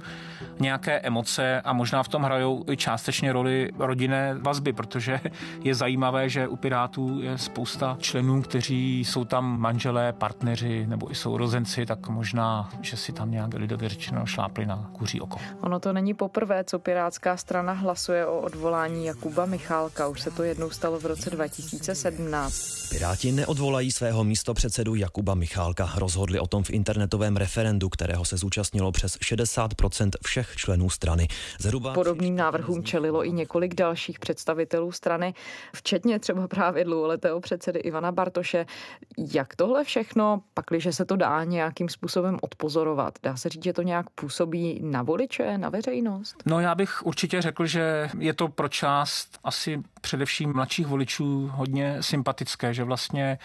nějaké 0.59 0.99
emoce 0.99 1.61
a 1.61 1.73
možná 1.73 2.03
v 2.03 2.07
tom 2.07 2.23
hrajou 2.23 2.63
i 2.69 2.77
částečně 2.77 3.33
roli 3.33 3.71
rodinné 3.79 4.35
vazby, 4.41 4.73
protože 4.73 5.19
je 5.63 5.75
zajímavé, 5.75 6.29
že 6.29 6.47
u 6.47 6.55
Pirátů 6.55 7.21
je 7.21 7.37
spousta 7.37 7.97
členů, 7.99 8.41
kteří 8.41 8.99
jsou 8.99 9.25
tam 9.25 9.59
manželé, 9.59 10.13
partneři 10.13 10.85
nebo 10.87 11.11
i 11.11 11.15
sourozenci, 11.15 11.85
tak 11.85 12.00
možná, 12.09 12.69
že 12.81 12.97
si 12.97 13.13
tam 13.13 13.31
nějak 13.31 13.53
lidově 13.53 13.89
řečeno 13.89 14.25
šlápli 14.25 14.65
na 14.65 14.89
kuří 14.93 15.21
oko. 15.21 15.39
Ono 15.61 15.79
to 15.79 15.93
není 15.93 16.13
poprvé, 16.13 16.63
co 16.63 16.79
Pirátská 16.79 17.37
strana 17.37 17.73
hlasuje 17.73 18.25
o 18.25 18.39
odvolání 18.39 19.05
Jakuba 19.05 19.45
Michálka. 19.45 20.07
Už 20.07 20.21
se 20.21 20.31
to 20.31 20.43
jednou 20.43 20.69
stalo 20.69 20.99
v 20.99 21.05
roce 21.05 21.29
2017. 21.29 22.89
Piráti 22.89 23.31
neodvolají 23.31 23.91
svého 23.91 24.23
místo 24.23 24.53
předsedu 24.53 24.95
Jakuba 24.95 25.35
Michálka. 25.35 25.89
Rozhodli 25.95 26.39
o 26.39 26.47
tom 26.47 26.63
v 26.63 26.69
internetovém 26.69 27.37
referendu, 27.37 27.89
kterého 27.89 28.25
se 28.25 28.37
zúčastnilo 28.37 28.91
přes 28.91 29.17
60% 29.17 30.09
všech 30.25 30.55
členů 30.55 30.89
strany. 30.89 31.27
Zhruba 31.59 31.93
Podobným 31.93 32.35
návrhům 32.35 32.83
čelilo 32.83 33.25
i 33.25 33.31
několik 33.31 33.75
dalších 33.75 34.19
představitelů 34.19 34.91
strany, 34.91 35.33
včetně 35.75 36.19
třeba 36.19 36.47
právě 36.47 36.83
dlouholetého 36.83 37.39
předsedy 37.39 37.79
Ivana 37.79 38.11
Bartoše. 38.11 38.65
Jak 39.33 39.55
tohle 39.55 39.83
všechno, 39.83 40.41
pakliže 40.53 40.93
se 40.93 41.05
to 41.05 41.15
dá 41.15 41.43
nějakým 41.43 41.89
způsobem 41.91 42.37
odpozorovat. 42.41 43.19
Dá 43.23 43.35
se 43.35 43.49
říct, 43.49 43.63
že 43.63 43.73
to 43.73 43.81
nějak 43.81 44.09
působí 44.09 44.79
na 44.83 45.03
voliče, 45.03 45.57
na 45.57 45.69
veřejnost? 45.69 46.43
No 46.45 46.59
já 46.59 46.75
bych 46.75 47.05
určitě 47.05 47.41
řekl, 47.41 47.65
že 47.65 48.09
je 48.19 48.33
to 48.33 48.47
pro 48.47 48.67
část 48.67 49.39
asi 49.43 49.83
především 50.01 50.53
mladších 50.53 50.87
voličů 50.87 51.51
hodně 51.53 52.03
sympatické, 52.03 52.73
že 52.73 52.83
vlastně 52.83 53.37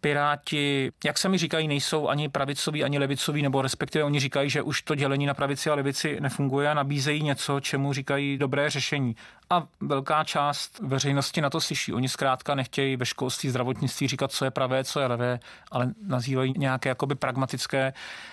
Piráti, 0.00 0.92
jak 1.04 1.18
se 1.18 1.28
mi 1.28 1.38
říkají, 1.38 1.68
nejsou 1.68 2.08
ani 2.08 2.28
pravicoví, 2.28 2.84
ani 2.84 2.98
levicoví, 2.98 3.42
nebo 3.42 3.62
respektive 3.62 4.04
oni 4.04 4.20
říkají, 4.20 4.50
že 4.50 4.62
už 4.62 4.82
to 4.82 4.94
dělení 4.94 5.26
na 5.26 5.34
pravici 5.34 5.70
a 5.70 5.74
levici 5.74 6.20
nefunguje 6.20 6.70
a 6.70 6.74
nabízejí 6.74 7.22
něco, 7.22 7.60
čemu 7.60 7.92
říkají 7.92 8.38
dobré 8.38 8.70
řešení. 8.70 9.16
A 9.50 9.66
velká 9.80 10.24
část 10.24 10.78
veřejnosti 10.78 11.40
na 11.40 11.50
to 11.50 11.60
slyší. 11.60 11.92
Oni 11.92 12.08
zkrátka 12.08 12.54
nechtějí 12.54 12.96
ve 12.96 13.06
školství, 13.06 13.50
zdravotnictví 13.50 14.08
říkat, 14.08 14.32
co 14.32 14.44
je 14.44 14.50
pravé, 14.50 14.84
co 14.84 15.00
je 15.00 15.06
levé, 15.06 15.40
ale 15.70 15.90
nazývají 16.06 16.54
nějaké 16.56 16.88
jakoby 16.88 17.14
pragmatické 17.14 17.92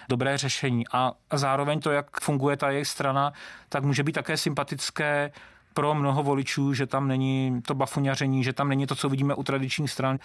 dobré 0.09 0.37
řešení. 0.37 0.83
A 0.91 1.11
zároveň 1.33 1.79
to, 1.79 1.91
jak 1.91 2.21
funguje 2.21 2.57
ta 2.57 2.69
jejich 2.69 2.87
strana, 2.87 3.33
tak 3.69 3.83
může 3.83 4.03
být 4.03 4.11
také 4.11 4.37
sympatické 4.37 5.31
pro 5.73 5.95
mnoho 5.95 6.23
voličů, 6.23 6.73
že 6.73 6.85
tam 6.85 7.07
není 7.07 7.61
to 7.61 7.75
bafuňaření, 7.75 8.43
že 8.43 8.53
tam 8.53 8.69
není 8.69 8.87
to, 8.87 8.95
co 8.95 9.09
vidíme 9.09 9.35
u 9.35 9.43
tradičních 9.43 9.91
stran. 9.91 10.19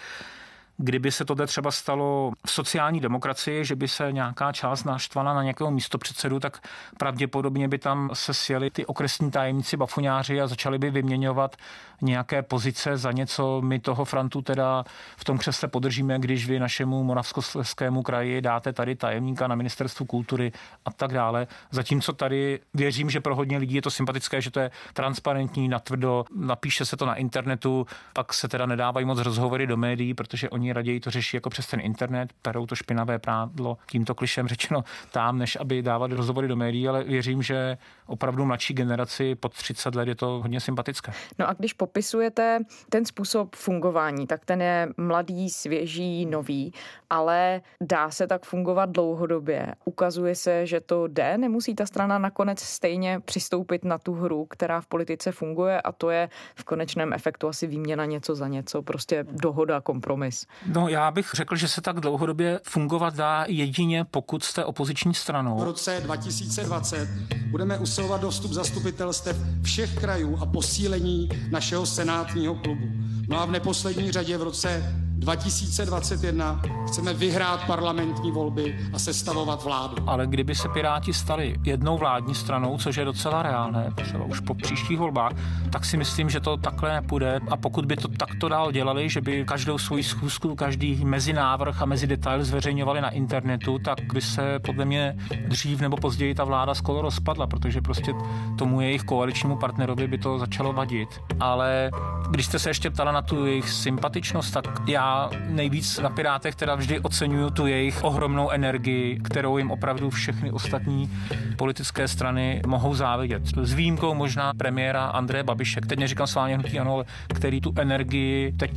Kdyby 0.77 1.11
se 1.11 1.25
tohle 1.25 1.47
třeba 1.47 1.71
stalo 1.71 2.31
v 2.45 2.51
sociální 2.51 2.99
demokracii, 2.99 3.65
že 3.65 3.75
by 3.75 3.87
se 3.87 4.11
nějaká 4.11 4.51
část 4.51 4.83
naštvala 4.83 5.33
na 5.33 5.43
nějakého 5.43 5.71
místopředsedu, 5.71 6.39
tak 6.39 6.67
pravděpodobně 6.97 7.67
by 7.67 7.77
tam 7.77 8.09
se 8.13 8.33
sjeli 8.33 8.69
ty 8.71 8.85
okresní 8.85 9.31
tajemníci 9.31 9.77
bafuňáři 9.77 10.41
a 10.41 10.47
začali 10.47 10.77
by 10.77 10.91
vyměňovat 10.91 11.55
nějaké 12.01 12.41
pozice 12.41 12.97
za 12.97 13.11
něco. 13.11 13.61
My 13.61 13.79
toho 13.79 14.05
Frantu 14.05 14.41
teda 14.41 14.83
v 15.17 15.23
tom 15.23 15.37
křesle 15.37 15.67
podržíme, 15.67 16.19
když 16.19 16.47
vy 16.47 16.59
našemu 16.59 17.03
Moravskoslezskému 17.03 18.03
kraji 18.03 18.41
dáte 18.41 18.73
tady 18.73 18.95
tajemníka 18.95 19.47
na 19.47 19.55
ministerstvu 19.55 20.05
kultury 20.05 20.51
a 20.85 20.91
tak 20.91 21.13
dále. 21.13 21.47
Zatímco 21.71 22.13
tady 22.13 22.59
věřím, 22.73 23.09
že 23.09 23.21
pro 23.21 23.35
hodně 23.35 23.57
lidí 23.57 23.75
je 23.75 23.81
to 23.81 23.91
sympatické, 23.91 24.41
že 24.41 24.51
to 24.51 24.59
je 24.59 24.71
transparentní, 24.93 25.67
natvrdo, 25.67 26.25
napíše 26.35 26.85
se 26.85 26.97
to 26.97 27.05
na 27.05 27.15
internetu, 27.15 27.87
pak 28.13 28.33
se 28.33 28.47
teda 28.47 28.65
nedávají 28.65 29.05
moc 29.05 29.19
rozhovory 29.19 29.67
do 29.67 29.77
médií, 29.77 30.13
protože 30.13 30.49
oni 30.49 30.62
oni 30.63 30.73
raději 30.73 30.99
to 30.99 31.11
řeší 31.11 31.37
jako 31.37 31.49
přes 31.49 31.67
ten 31.67 31.79
internet, 31.79 32.29
perou 32.41 32.65
to 32.65 32.75
špinavé 32.75 33.19
prádlo, 33.19 33.77
tímto 33.91 34.15
klišem 34.15 34.47
řečeno 34.47 34.83
tam, 35.11 35.37
než 35.37 35.57
aby 35.59 35.81
dávali 35.81 36.15
rozhovory 36.15 36.47
do 36.47 36.55
médií, 36.55 36.87
ale 36.87 37.03
věřím, 37.03 37.41
že 37.41 37.77
opravdu 38.05 38.45
mladší 38.45 38.73
generaci 38.73 39.35
pod 39.35 39.53
30 39.53 39.95
let 39.95 40.07
je 40.07 40.15
to 40.15 40.25
hodně 40.25 40.59
sympatické. 40.59 41.13
No 41.39 41.49
a 41.49 41.53
když 41.53 41.73
popisujete 41.73 42.59
ten 42.89 43.05
způsob 43.05 43.55
fungování, 43.55 44.27
tak 44.27 44.45
ten 44.45 44.61
je 44.61 44.89
mladý, 44.97 45.49
svěží, 45.49 46.25
nový, 46.25 46.73
ale 47.09 47.61
dá 47.81 48.11
se 48.11 48.27
tak 48.27 48.45
fungovat 48.45 48.89
dlouhodobě. 48.89 49.75
Ukazuje 49.85 50.35
se, 50.35 50.65
že 50.65 50.79
to 50.79 51.07
jde, 51.07 51.37
nemusí 51.37 51.75
ta 51.75 51.85
strana 51.85 52.17
nakonec 52.17 52.59
stejně 52.59 53.19
přistoupit 53.19 53.85
na 53.85 53.97
tu 53.97 54.13
hru, 54.13 54.45
která 54.45 54.81
v 54.81 54.87
politice 54.87 55.31
funguje 55.31 55.81
a 55.81 55.91
to 55.91 56.09
je 56.09 56.29
v 56.55 56.63
konečném 56.63 57.13
efektu 57.13 57.47
asi 57.47 57.67
výměna 57.67 58.05
něco 58.05 58.35
za 58.35 58.47
něco, 58.47 58.81
prostě 58.81 59.25
dohoda, 59.31 59.81
kompromis. 59.81 60.45
No 60.65 60.87
já 60.87 61.11
bych 61.11 61.31
řekl, 61.33 61.55
že 61.55 61.67
se 61.67 61.81
tak 61.81 61.99
dlouhodobě 61.99 62.59
fungovat 62.63 63.15
dá 63.15 63.45
jedině, 63.47 64.05
pokud 64.11 64.43
jste 64.43 64.65
opoziční 64.65 65.13
stranou. 65.13 65.57
V 65.57 65.63
roce 65.63 66.01
2020 66.03 67.09
budeme 67.47 67.77
usilovat 67.77 68.23
o 68.23 68.29
vstup 68.29 68.51
zastupitelstev 68.51 69.37
všech 69.63 69.95
krajů 69.95 70.37
a 70.41 70.45
posílení 70.45 71.29
našeho 71.49 71.85
senátního 71.85 72.55
klubu. 72.55 72.85
No 73.27 73.41
a 73.41 73.45
v 73.45 73.51
neposlední 73.51 74.11
řadě 74.11 74.37
v 74.37 74.41
roce 74.43 74.95
2021 75.23 76.61
chceme 76.87 77.13
vyhrát 77.13 77.67
parlamentní 77.67 78.31
volby 78.31 78.79
a 78.93 78.99
sestavovat 78.99 79.63
vládu. 79.63 79.95
Ale 80.07 80.27
kdyby 80.27 80.55
se 80.55 80.69
Piráti 80.69 81.13
stali 81.13 81.55
jednou 81.63 81.97
vládní 81.97 82.35
stranou, 82.35 82.77
což 82.77 82.95
je 82.95 83.05
docela 83.05 83.41
reálné, 83.43 83.91
třeba 83.95 84.25
už 84.25 84.39
po 84.39 84.53
příštích 84.53 84.99
volbách, 84.99 85.31
tak 85.71 85.85
si 85.85 85.97
myslím, 85.97 86.29
že 86.29 86.39
to 86.39 86.57
takhle 86.57 86.93
nepůjde. 86.93 87.39
A 87.49 87.57
pokud 87.57 87.85
by 87.85 87.95
to 87.95 88.07
takto 88.07 88.49
dál 88.49 88.71
dělali, 88.71 89.09
že 89.09 89.21
by 89.21 89.45
každou 89.45 89.77
svoji 89.77 90.03
schůzku, 90.03 90.55
každý 90.55 91.05
mezinávrh 91.05 91.81
a 91.81 91.85
mezi 91.85 92.07
detail 92.07 92.43
zveřejňovali 92.43 93.01
na 93.01 93.09
internetu, 93.09 93.79
tak 93.79 94.13
by 94.13 94.21
se 94.21 94.59
podle 94.59 94.85
mě 94.85 95.15
dřív 95.47 95.81
nebo 95.81 95.97
později 95.97 96.35
ta 96.35 96.43
vláda 96.43 96.73
skoro 96.73 97.01
rozpadla, 97.01 97.47
protože 97.47 97.81
prostě 97.81 98.13
tomu 98.57 98.81
jejich 98.81 99.03
koaličnímu 99.03 99.57
partnerovi 99.57 100.07
by 100.07 100.17
to 100.17 100.39
začalo 100.39 100.73
vadit. 100.73 101.09
Ale 101.39 101.91
když 102.29 102.45
jste 102.45 102.59
se 102.59 102.69
ještě 102.69 102.89
ptala 102.89 103.11
na 103.11 103.21
tu 103.21 103.45
jejich 103.45 103.69
sympatičnost, 103.69 104.53
tak 104.53 104.65
já 104.87 105.12
nejvíc 105.47 105.99
na 105.99 106.09
Pirátech 106.09 106.55
teda 106.55 106.75
vždy 106.75 106.99
oceňuju 106.99 107.49
tu 107.49 107.67
jejich 107.67 108.03
ohromnou 108.03 108.49
energii, 108.49 109.19
kterou 109.23 109.57
jim 109.57 109.71
opravdu 109.71 110.09
všechny 110.09 110.51
ostatní 110.51 111.11
politické 111.57 112.07
strany 112.07 112.61
mohou 112.67 112.95
závidět. 112.95 113.43
S 113.61 113.73
výjimkou 113.73 114.13
možná 114.13 114.53
premiéra 114.53 115.05
Andreje 115.05 115.43
Babiše, 115.43 115.81
teď 115.81 115.99
neříkám 115.99 116.27
sválně 116.27 116.55
hnutí 116.55 116.79
ano, 116.79 117.03
který 117.35 117.61
tu 117.61 117.73
energii 117.77 118.51
teď 118.51 118.71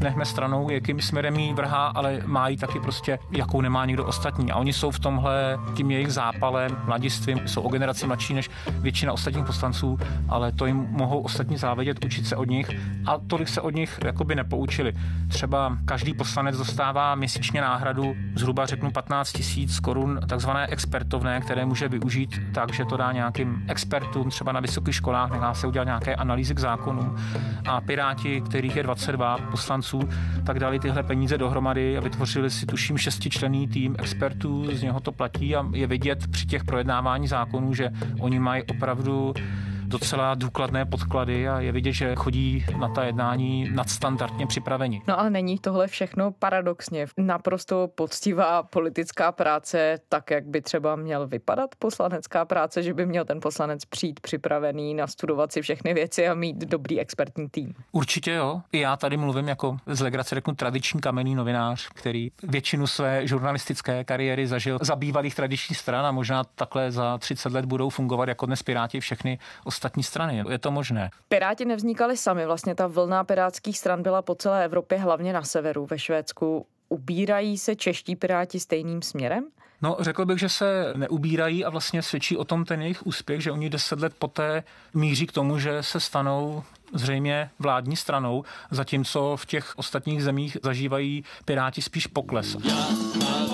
nechme 0.00 0.24
stranou, 0.24 0.70
jakým 0.70 1.00
směrem 1.00 1.36
jí 1.36 1.54
vrhá, 1.54 1.86
ale 1.86 2.20
má 2.26 2.48
jí 2.48 2.56
taky 2.56 2.80
prostě, 2.80 3.18
jakou 3.30 3.60
nemá 3.60 3.86
nikdo 3.86 4.04
ostatní. 4.04 4.52
A 4.52 4.56
oni 4.56 4.72
jsou 4.72 4.90
v 4.90 4.98
tomhle 4.98 5.58
tím 5.74 5.90
jejich 5.90 6.12
zápalem, 6.12 6.76
mladistvím, 6.86 7.40
jsou 7.46 7.60
o 7.60 7.68
generaci 7.68 8.06
mladší 8.06 8.34
než 8.34 8.50
většina 8.70 9.12
ostatních 9.12 9.44
poslanců, 9.44 9.98
ale 10.28 10.52
to 10.52 10.66
jim 10.66 10.86
mohou 10.90 11.20
ostatní 11.20 11.56
závědět, 11.56 12.04
učit 12.04 12.26
se 12.26 12.36
od 12.36 12.48
nich 12.48 12.70
a 13.06 13.18
tolik 13.26 13.48
se 13.48 13.60
od 13.60 13.74
nich 13.74 13.98
jakoby 14.04 14.34
nepoučili. 14.34 14.92
Třeba 15.28 15.78
každý 15.84 16.14
poslanec 16.14 16.56
dostává 16.56 17.14
měsíčně 17.14 17.60
náhradu 17.60 18.14
zhruba 18.36 18.66
řeknu 18.66 18.90
15 18.90 19.32
tisíc 19.32 19.80
korun 19.80 20.20
takzvané 20.28 20.66
expertovné, 20.66 21.40
které 21.40 21.64
může 21.66 21.88
využít 21.88 22.40
tak, 22.54 22.72
že 22.72 22.84
to 22.84 22.96
dá 22.96 23.12
nějakým 23.12 23.64
expertům 23.68 24.30
třeba 24.30 24.52
na 24.52 24.60
vysokých 24.60 24.94
školách, 24.94 25.30
nechá 25.30 25.54
se 25.54 25.66
udělat 25.66 25.84
nějaké 25.84 26.14
analýzy 26.14 26.54
k 26.54 26.58
zákonům. 26.58 27.16
A 27.66 27.80
Piráti, 27.80 28.40
kterých 28.40 28.76
je 28.76 28.82
22 28.82 29.38
poslanců, 29.38 29.83
poslanců, 29.84 30.08
tak 30.46 30.58
dali 30.58 30.78
tyhle 30.78 31.02
peníze 31.02 31.38
dohromady 31.38 31.98
a 31.98 32.00
vytvořili 32.00 32.50
si 32.50 32.66
tuším 32.66 32.98
šestičlený 32.98 33.68
tým 33.68 33.96
expertů, 33.98 34.76
z 34.76 34.82
něho 34.82 35.00
to 35.00 35.12
platí 35.12 35.56
a 35.56 35.66
je 35.72 35.86
vidět 35.86 36.26
při 36.26 36.46
těch 36.46 36.64
projednávání 36.64 37.28
zákonů, 37.28 37.74
že 37.74 37.90
oni 38.20 38.38
mají 38.38 38.62
opravdu 38.62 39.34
docela 39.84 40.34
důkladné 40.34 40.84
podklady 40.84 41.48
a 41.48 41.60
je 41.60 41.72
vidět, 41.72 41.92
že 41.92 42.14
chodí 42.14 42.64
na 42.78 42.88
ta 42.88 43.04
jednání 43.04 43.70
nadstandardně 43.70 44.46
připraveni. 44.46 45.02
No 45.08 45.20
ale 45.20 45.30
není 45.30 45.58
tohle 45.58 45.86
všechno 45.86 46.32
paradoxně 46.32 47.06
naprosto 47.18 47.88
poctivá 47.94 48.62
politická 48.62 49.32
práce, 49.32 49.98
tak 50.08 50.30
jak 50.30 50.46
by 50.46 50.60
třeba 50.62 50.96
měl 50.96 51.26
vypadat 51.26 51.70
poslanecká 51.78 52.44
práce, 52.44 52.82
že 52.82 52.94
by 52.94 53.06
měl 53.06 53.24
ten 53.24 53.40
poslanec 53.40 53.84
přijít 53.84 54.20
připravený, 54.20 54.94
nastudovat 54.94 55.52
si 55.52 55.62
všechny 55.62 55.94
věci 55.94 56.28
a 56.28 56.34
mít 56.34 56.56
dobrý 56.56 57.00
expertní 57.00 57.48
tým. 57.48 57.74
Určitě 57.92 58.32
jo. 58.32 58.62
I 58.72 58.80
já 58.80 58.96
tady 58.96 59.16
mluvím 59.16 59.48
jako 59.48 59.76
z 59.86 60.00
legrace 60.00 60.34
řeknu 60.34 60.54
tradiční 60.54 61.00
kamenný 61.00 61.34
novinář, 61.34 61.88
který 61.88 62.30
většinu 62.42 62.86
své 62.86 63.26
žurnalistické 63.26 64.04
kariéry 64.04 64.46
zažil 64.46 64.78
za 64.82 64.96
bývalých 64.96 65.34
tradičních 65.34 65.78
stran 65.78 66.06
a 66.06 66.12
možná 66.12 66.44
takhle 66.44 66.92
za 66.92 67.18
30 67.18 67.52
let 67.52 67.64
budou 67.64 67.90
fungovat 67.90 68.28
jako 68.28 68.46
dnes 68.46 68.62
Piráti 68.62 69.00
všechny 69.00 69.38
ostatní 69.74 70.02
strany. 70.02 70.44
Je 70.50 70.58
to 70.58 70.70
možné. 70.70 71.10
Piráti 71.28 71.64
nevznikali 71.64 72.16
sami, 72.16 72.46
vlastně 72.46 72.74
ta 72.74 72.86
vlna 72.86 73.24
pirátských 73.24 73.78
stran 73.78 74.02
byla 74.02 74.22
po 74.22 74.34
celé 74.34 74.64
Evropě, 74.64 74.98
hlavně 74.98 75.32
na 75.32 75.42
severu, 75.42 75.86
ve 75.86 75.98
Švédsku. 75.98 76.66
Ubírají 76.88 77.58
se 77.58 77.76
čeští 77.76 78.16
piráti 78.16 78.60
stejným 78.60 79.02
směrem? 79.02 79.44
No, 79.82 79.96
řekl 80.00 80.24
bych, 80.24 80.38
že 80.38 80.48
se 80.48 80.94
neubírají 80.96 81.64
a 81.64 81.70
vlastně 81.70 82.02
svědčí 82.02 82.36
o 82.36 82.44
tom 82.44 82.64
ten 82.64 82.82
jejich 82.82 83.06
úspěch, 83.06 83.40
že 83.40 83.52
oni 83.52 83.70
deset 83.70 84.00
let 84.00 84.14
poté 84.18 84.62
míří 84.94 85.26
k 85.26 85.32
tomu, 85.32 85.58
že 85.58 85.82
se 85.82 86.00
stanou 86.00 86.62
zřejmě 86.92 87.50
vládní 87.58 87.96
stranou, 87.96 88.44
zatímco 88.70 89.36
v 89.36 89.46
těch 89.46 89.78
ostatních 89.78 90.22
zemích 90.22 90.56
zažívají 90.62 91.24
Piráti 91.44 91.82
spíš 91.82 92.06
pokles. 92.06 92.56
Já 92.64 93.53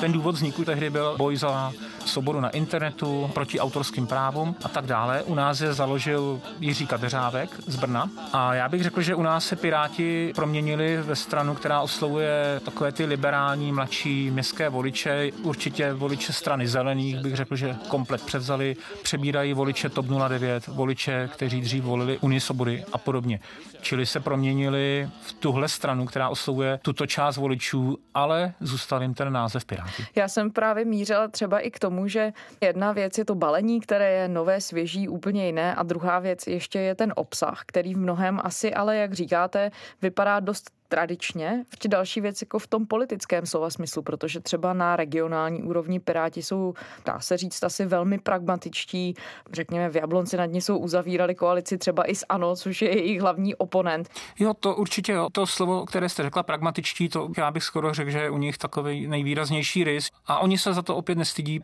Ten 0.00 0.12
důvod 0.12 0.34
vzniku 0.34 0.64
tehdy 0.64 0.90
byl 0.90 1.14
boj 1.18 1.36
za 1.36 1.72
svobodu 2.10 2.40
na 2.40 2.48
internetu, 2.50 3.30
proti 3.34 3.60
autorským 3.60 4.06
právům 4.06 4.56
a 4.64 4.68
tak 4.68 4.86
dále. 4.86 5.22
U 5.22 5.34
nás 5.34 5.60
je 5.60 5.74
založil 5.74 6.40
Jiří 6.60 6.86
Kadeřávek 6.86 7.50
z 7.66 7.76
Brna 7.76 8.10
a 8.32 8.54
já 8.54 8.68
bych 8.68 8.82
řekl, 8.82 9.02
že 9.02 9.14
u 9.14 9.22
nás 9.22 9.46
se 9.46 9.56
Piráti 9.56 10.32
proměnili 10.34 11.02
ve 11.02 11.16
stranu, 11.16 11.54
která 11.54 11.80
oslovuje 11.80 12.60
takové 12.64 12.92
ty 12.92 13.04
liberální 13.04 13.72
mladší 13.72 14.30
městské 14.30 14.68
voliče, 14.68 15.30
určitě 15.42 15.92
voliče 15.92 16.32
strany 16.32 16.68
zelených, 16.68 17.16
bych 17.16 17.36
řekl, 17.36 17.56
že 17.56 17.76
komplet 17.88 18.22
převzali, 18.26 18.76
přebírají 19.02 19.52
voliče 19.52 19.88
TOP 19.88 20.06
09, 20.28 20.66
voliče, 20.66 21.28
kteří 21.32 21.60
dřív 21.60 21.84
volili 21.84 22.18
Unii 22.18 22.40
svobody 22.40 22.84
a 22.92 22.98
podobně. 22.98 23.40
Čili 23.80 24.06
se 24.06 24.20
proměnili 24.20 25.08
v 25.22 25.32
tuhle 25.32 25.68
stranu, 25.68 26.06
která 26.06 26.28
oslovuje 26.28 26.78
tuto 26.82 27.06
část 27.06 27.36
voličů, 27.36 27.98
ale 28.14 28.52
zůstal 28.60 29.02
jim 29.02 29.14
ten 29.14 29.32
název 29.32 29.64
Piráti. 29.64 30.06
Já 30.16 30.28
jsem 30.28 30.50
právě 30.50 30.84
mířila 30.84 31.28
třeba 31.28 31.60
i 31.60 31.70
k 31.70 31.78
tomu, 31.78 31.99
tomu, 32.00 32.08
že 32.08 32.32
jedna 32.60 32.92
věc 32.92 33.18
je 33.18 33.24
to 33.24 33.34
balení, 33.34 33.80
které 33.80 34.12
je 34.12 34.28
nové, 34.28 34.60
svěží, 34.60 35.08
úplně 35.08 35.46
jiné 35.46 35.74
a 35.74 35.82
druhá 35.82 36.18
věc 36.18 36.46
ještě 36.46 36.78
je 36.78 36.94
ten 36.94 37.12
obsah, 37.16 37.62
který 37.66 37.94
v 37.94 37.98
mnohem 37.98 38.40
asi, 38.42 38.74
ale 38.74 38.96
jak 38.96 39.12
říkáte, 39.12 39.70
vypadá 40.02 40.40
dost 40.40 40.70
tradičně. 40.90 41.64
Ještě 41.70 41.88
další 41.88 42.20
věc 42.20 42.40
jako 42.40 42.58
v 42.58 42.66
tom 42.66 42.86
politickém 42.86 43.46
slova 43.46 43.70
smyslu, 43.70 44.02
protože 44.02 44.40
třeba 44.40 44.72
na 44.72 44.96
regionální 44.96 45.62
úrovni 45.62 46.00
Piráti 46.00 46.42
jsou, 46.42 46.74
dá 47.04 47.20
se 47.20 47.36
říct, 47.36 47.62
asi 47.62 47.86
velmi 47.86 48.18
pragmatičtí. 48.18 49.14
Řekněme, 49.52 49.88
v 49.88 49.96
Jablonci 49.96 50.36
nad 50.36 50.46
ní 50.46 50.60
jsou 50.60 50.78
uzavírali 50.78 51.34
koalici 51.34 51.78
třeba 51.78 52.10
i 52.10 52.14
s 52.14 52.26
ANO, 52.28 52.56
což 52.56 52.82
je 52.82 52.96
jejich 52.96 53.20
hlavní 53.20 53.54
oponent. 53.54 54.08
Jo, 54.38 54.54
to 54.54 54.74
určitě 54.74 55.12
jo. 55.12 55.28
To 55.32 55.46
slovo, 55.46 55.86
které 55.86 56.08
jste 56.08 56.22
řekla, 56.22 56.42
pragmatičtí, 56.42 57.08
to 57.08 57.28
já 57.36 57.50
bych 57.50 57.62
skoro 57.62 57.94
řekl, 57.94 58.10
že 58.10 58.18
je 58.18 58.30
u 58.30 58.38
nich 58.38 58.58
takový 58.58 59.06
nejvýraznější 59.06 59.84
rys. 59.84 60.10
A 60.26 60.38
oni 60.38 60.58
se 60.58 60.74
za 60.74 60.82
to 60.82 60.96
opět 60.96 61.18
nestydí 61.18 61.62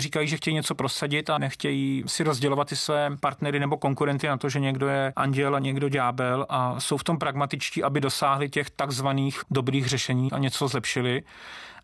říkají, 0.00 0.28
že 0.28 0.36
chtějí 0.36 0.54
něco 0.54 0.74
prosadit 0.74 1.30
a 1.30 1.38
nechtějí 1.38 2.04
si 2.06 2.24
rozdělovat 2.24 2.68
ty 2.68 2.76
své 2.76 3.10
partnery 3.20 3.60
nebo 3.60 3.76
konkurenty 3.76 4.26
na 4.26 4.36
to, 4.36 4.48
že 4.48 4.60
někdo 4.60 4.88
je 4.88 5.12
anděl 5.16 5.54
a 5.54 5.58
někdo 5.58 5.88
ďábel 5.88 6.46
a 6.48 6.80
jsou 6.80 6.96
v 6.96 7.04
tom 7.04 7.18
pragmatičtí, 7.18 7.82
aby 7.82 8.00
dosáhli 8.00 8.48
těch 8.48 8.63
takzvaných 8.70 9.40
dobrých 9.50 9.86
řešení 9.88 10.32
a 10.32 10.38
něco 10.38 10.68
zlepšili. 10.68 11.22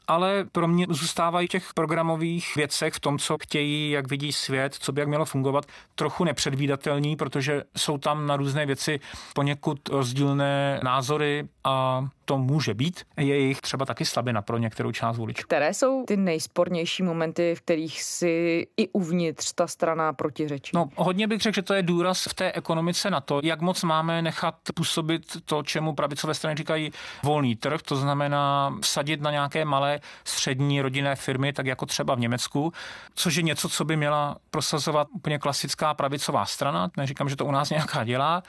Ale 0.06 0.44
pro 0.52 0.68
mě 0.68 0.86
zůstávají 0.88 1.48
těch 1.48 1.74
programových 1.74 2.56
věcech, 2.56 2.94
v 2.94 3.00
tom, 3.00 3.18
co 3.18 3.36
chtějí, 3.42 3.90
jak 3.90 4.08
vidí 4.08 4.32
svět, 4.32 4.74
co 4.74 4.92
by 4.92 5.00
jak 5.00 5.08
mělo 5.08 5.24
fungovat, 5.24 5.66
trochu 5.94 6.24
nepředvídatelní, 6.24 7.16
protože 7.16 7.62
jsou 7.76 7.98
tam 7.98 8.26
na 8.26 8.36
různé 8.36 8.66
věci 8.66 9.00
poněkud 9.34 9.88
rozdílné 9.88 10.80
názory 10.84 11.48
a 11.64 12.08
to 12.30 12.38
může 12.38 12.74
být, 12.74 13.04
je 13.16 13.26
jejich 13.26 13.60
třeba 13.60 13.84
taky 13.84 14.04
slabina 14.04 14.42
pro 14.42 14.58
některou 14.58 14.92
část 14.92 15.16
voličů. 15.16 15.42
Které 15.46 15.74
jsou 15.74 16.04
ty 16.06 16.16
nejspornější 16.16 17.02
momenty, 17.02 17.54
v 17.54 17.60
kterých 17.60 18.02
si 18.02 18.66
i 18.76 18.88
uvnitř 18.88 19.52
ta 19.52 19.66
strana 19.66 20.12
protiřečí? 20.12 20.70
No, 20.74 20.88
hodně 20.96 21.26
bych 21.26 21.40
řekl, 21.40 21.54
že 21.54 21.62
to 21.62 21.74
je 21.74 21.82
důraz 21.82 22.24
v 22.24 22.34
té 22.34 22.52
ekonomice 22.52 23.10
na 23.10 23.20
to, 23.20 23.40
jak 23.42 23.60
moc 23.60 23.82
máme 23.82 24.22
nechat 24.22 24.54
působit 24.74 25.36
to, 25.44 25.62
čemu 25.62 25.94
pravicové 25.94 26.34
strany 26.34 26.56
říkají 26.56 26.92
volný 27.22 27.56
trh, 27.56 27.82
to 27.82 27.96
znamená 27.96 28.74
vsadit 28.82 29.20
na 29.20 29.30
nějaké 29.30 29.64
malé 29.64 30.00
střední 30.24 30.82
rodinné 30.82 31.16
firmy, 31.16 31.52
tak 31.52 31.66
jako 31.66 31.86
třeba 31.86 32.14
v 32.14 32.20
Německu, 32.20 32.72
což 33.14 33.36
je 33.36 33.42
něco, 33.42 33.68
co 33.68 33.84
by 33.84 33.96
měla 33.96 34.36
prosazovat 34.50 35.08
úplně 35.12 35.38
klasická 35.38 35.94
pravicová 35.94 36.46
strana. 36.46 36.90
Neříkám, 36.96 37.28
že 37.28 37.36
to 37.36 37.44
u 37.46 37.50
nás 37.50 37.70
nějaká 37.70 38.04
dělá, 38.04 38.42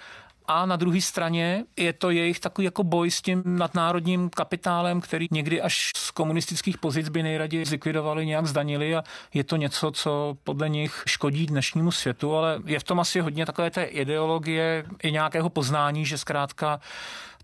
a 0.51 0.65
na 0.65 0.75
druhé 0.75 1.01
straně 1.01 1.65
je 1.77 1.93
to 1.93 2.09
jejich 2.09 2.39
takový 2.39 2.65
jako 2.65 2.83
boj 2.83 3.11
s 3.11 3.21
tím 3.21 3.43
nadnárodním 3.45 4.29
kapitálem, 4.29 5.01
který 5.01 5.27
někdy 5.31 5.61
až 5.61 5.91
z 5.97 6.11
komunistických 6.11 6.77
pozic 6.77 7.09
by 7.09 7.23
nejraději 7.23 7.65
zlikvidovali, 7.65 8.25
nějak 8.25 8.47
zdanili 8.47 8.95
a 8.95 9.03
je 9.33 9.43
to 9.43 9.55
něco, 9.55 9.91
co 9.91 10.37
podle 10.43 10.69
nich 10.69 11.03
škodí 11.07 11.45
dnešnímu 11.45 11.91
světu, 11.91 12.35
ale 12.35 12.59
je 12.65 12.79
v 12.79 12.83
tom 12.83 12.99
asi 12.99 13.19
hodně 13.19 13.45
takové 13.45 13.71
té 13.71 13.83
ideologie 13.83 14.85
i 15.03 15.11
nějakého 15.11 15.49
poznání, 15.49 16.05
že 16.05 16.17
zkrátka 16.17 16.79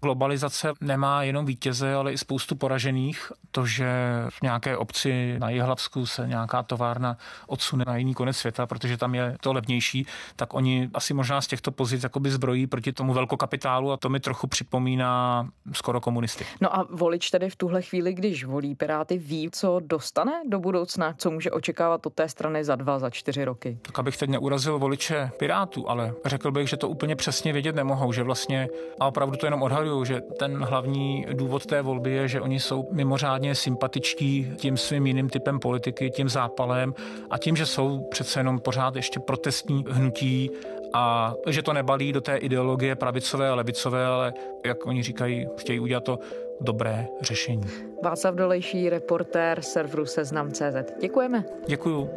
Globalizace 0.02 0.74
nemá 0.82 1.24
jenom 1.24 1.46
vítěze, 1.46 1.94
ale 1.94 2.14
i 2.14 2.18
spoustu 2.18 2.56
poražených. 2.56 3.32
To, 3.52 3.66
že 3.66 3.88
v 4.30 4.42
nějaké 4.42 4.78
obci 4.78 5.36
na 5.40 5.50
Jihlavsku 5.50 6.06
se 6.06 6.28
nějaká 6.28 6.64
továrna 6.64 7.18
odsune 7.48 7.84
na 7.88 7.98
jiný 7.98 8.14
konec 8.14 8.38
světa, 8.38 8.66
protože 8.66 8.98
tam 8.98 9.16
je 9.16 9.38
to 9.42 9.54
levnější, 9.54 10.06
tak 10.36 10.54
oni 10.54 10.90
asi 10.94 11.14
možná 11.14 11.42
z 11.42 11.48
těchto 11.48 11.72
pozic 11.72 12.06
zbrojí 12.28 12.68
proti 12.68 12.94
tomu 12.98 13.14
velkokapitálu 13.14 13.92
a 13.92 13.98
to 13.98 14.10
mi 14.10 14.20
trochu 14.20 14.48
připomíná 14.48 15.48
skoro 15.74 16.02
komunisty. 16.02 16.46
No 16.62 16.76
a 16.76 16.88
volič 16.92 17.30
tedy 17.30 17.50
v 17.50 17.56
tuhle 17.56 17.82
chvíli, 17.82 18.14
když 18.14 18.46
volí 18.46 18.76
Piráty, 18.76 19.18
ví, 19.18 19.50
co 19.52 19.80
dostane 19.80 20.32
do 20.48 20.60
budoucna, 20.60 21.14
co 21.18 21.32
může 21.32 21.52
očekávat 21.52 22.06
od 22.06 22.14
té 22.14 22.30
strany 22.30 22.64
za 22.64 22.76
dva, 22.76 23.00
za 23.00 23.10
čtyři 23.10 23.46
roky? 23.46 23.80
Tak 23.82 24.00
abych 24.00 24.18
teď 24.18 24.30
neurazil 24.30 24.80
voliče 24.80 25.32
Pirátů, 25.40 25.90
ale 25.90 26.14
řekl 26.26 26.52
bych, 26.52 26.70
že 26.70 26.78
to 26.78 26.90
úplně 26.90 27.16
přesně 27.16 27.54
vědět 27.54 27.76
nemohou, 27.76 28.12
že 28.12 28.24
vlastně 28.24 28.68
a 29.00 29.08
opravdu 29.08 29.38
to 29.38 29.46
jenom 29.46 29.62
odhaduju, 29.62 30.06
že 30.06 30.22
ten 30.22 30.64
hlavní 30.64 31.26
důvod 31.34 31.66
té 31.66 31.82
volby 31.82 32.12
je, 32.12 32.28
že 32.28 32.42
oni 32.42 32.60
jsou 32.60 32.90
mimořádně 32.92 33.56
sympatičtí 33.56 34.52
tím 34.56 34.78
svým 34.78 35.08
jiným 35.08 35.30
typem 35.30 35.60
politiky, 35.60 36.12
tím 36.12 36.30
zápalem 36.30 36.94
a 37.30 37.38
tím, 37.38 37.56
že 37.56 37.66
jsou 37.66 38.08
přece 38.12 38.40
jenom 38.40 38.60
pořád 38.60 38.96
ještě 38.96 39.20
protestní 39.20 39.86
hnutí 39.90 40.52
a 40.94 41.34
že 41.48 41.62
to 41.62 41.74
nebalí 41.74 42.14
do 42.14 42.22
té 42.22 42.38
ideologie 42.38 42.87
pravicové 42.96 43.50
a 43.50 43.56
levicové, 43.56 44.06
ale 44.06 44.34
jak 44.66 44.86
oni 44.86 45.04
říkají, 45.04 45.48
chtějí 45.58 45.80
udělat 45.80 46.04
to 46.04 46.20
dobré 46.62 47.08
řešení. 47.22 47.64
Václav 48.04 48.36
Dolejší, 48.36 48.90
reportér 48.90 49.62
serveru 49.62 50.06
Seznam.cz. 50.06 51.00
Děkujeme. 51.02 51.46
Děkuju. 51.68 52.10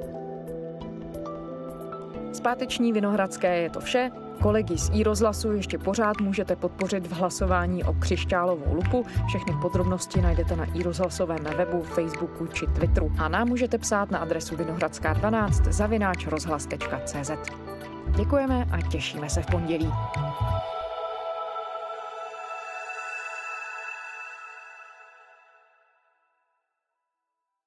Zpáteční 2.32 2.92
Vinohradské 2.92 3.56
je 3.62 3.70
to 3.70 3.80
vše. 3.80 4.10
Kolegy 4.42 4.78
z 4.78 4.90
iRozhlasu 4.94 5.52
ještě 5.52 5.78
pořád 5.78 6.20
můžete 6.20 6.56
podpořit 6.56 7.06
v 7.06 7.12
hlasování 7.12 7.84
o 7.84 7.92
křišťálovou 7.92 8.74
lupu. 8.74 9.06
Všechny 9.28 9.54
podrobnosti 9.62 10.20
najdete 10.20 10.56
na 10.56 10.64
iRozhlasovém 10.74 11.44
webu, 11.56 11.82
Facebooku 11.82 12.46
či 12.46 12.66
Twitteru. 12.66 13.12
A 13.18 13.28
nám 13.28 13.48
můžete 13.48 13.78
psát 13.78 14.10
na 14.10 14.18
adresu 14.18 14.56
vinohradská12 14.56 15.72
zavináč 15.72 16.26
rozhlas.cz. 16.26 17.30
Děkujeme 18.16 18.66
a 18.70 18.80
těšíme 18.82 19.30
se 19.30 19.42
v 19.42 19.46
pondělí. 19.46 19.92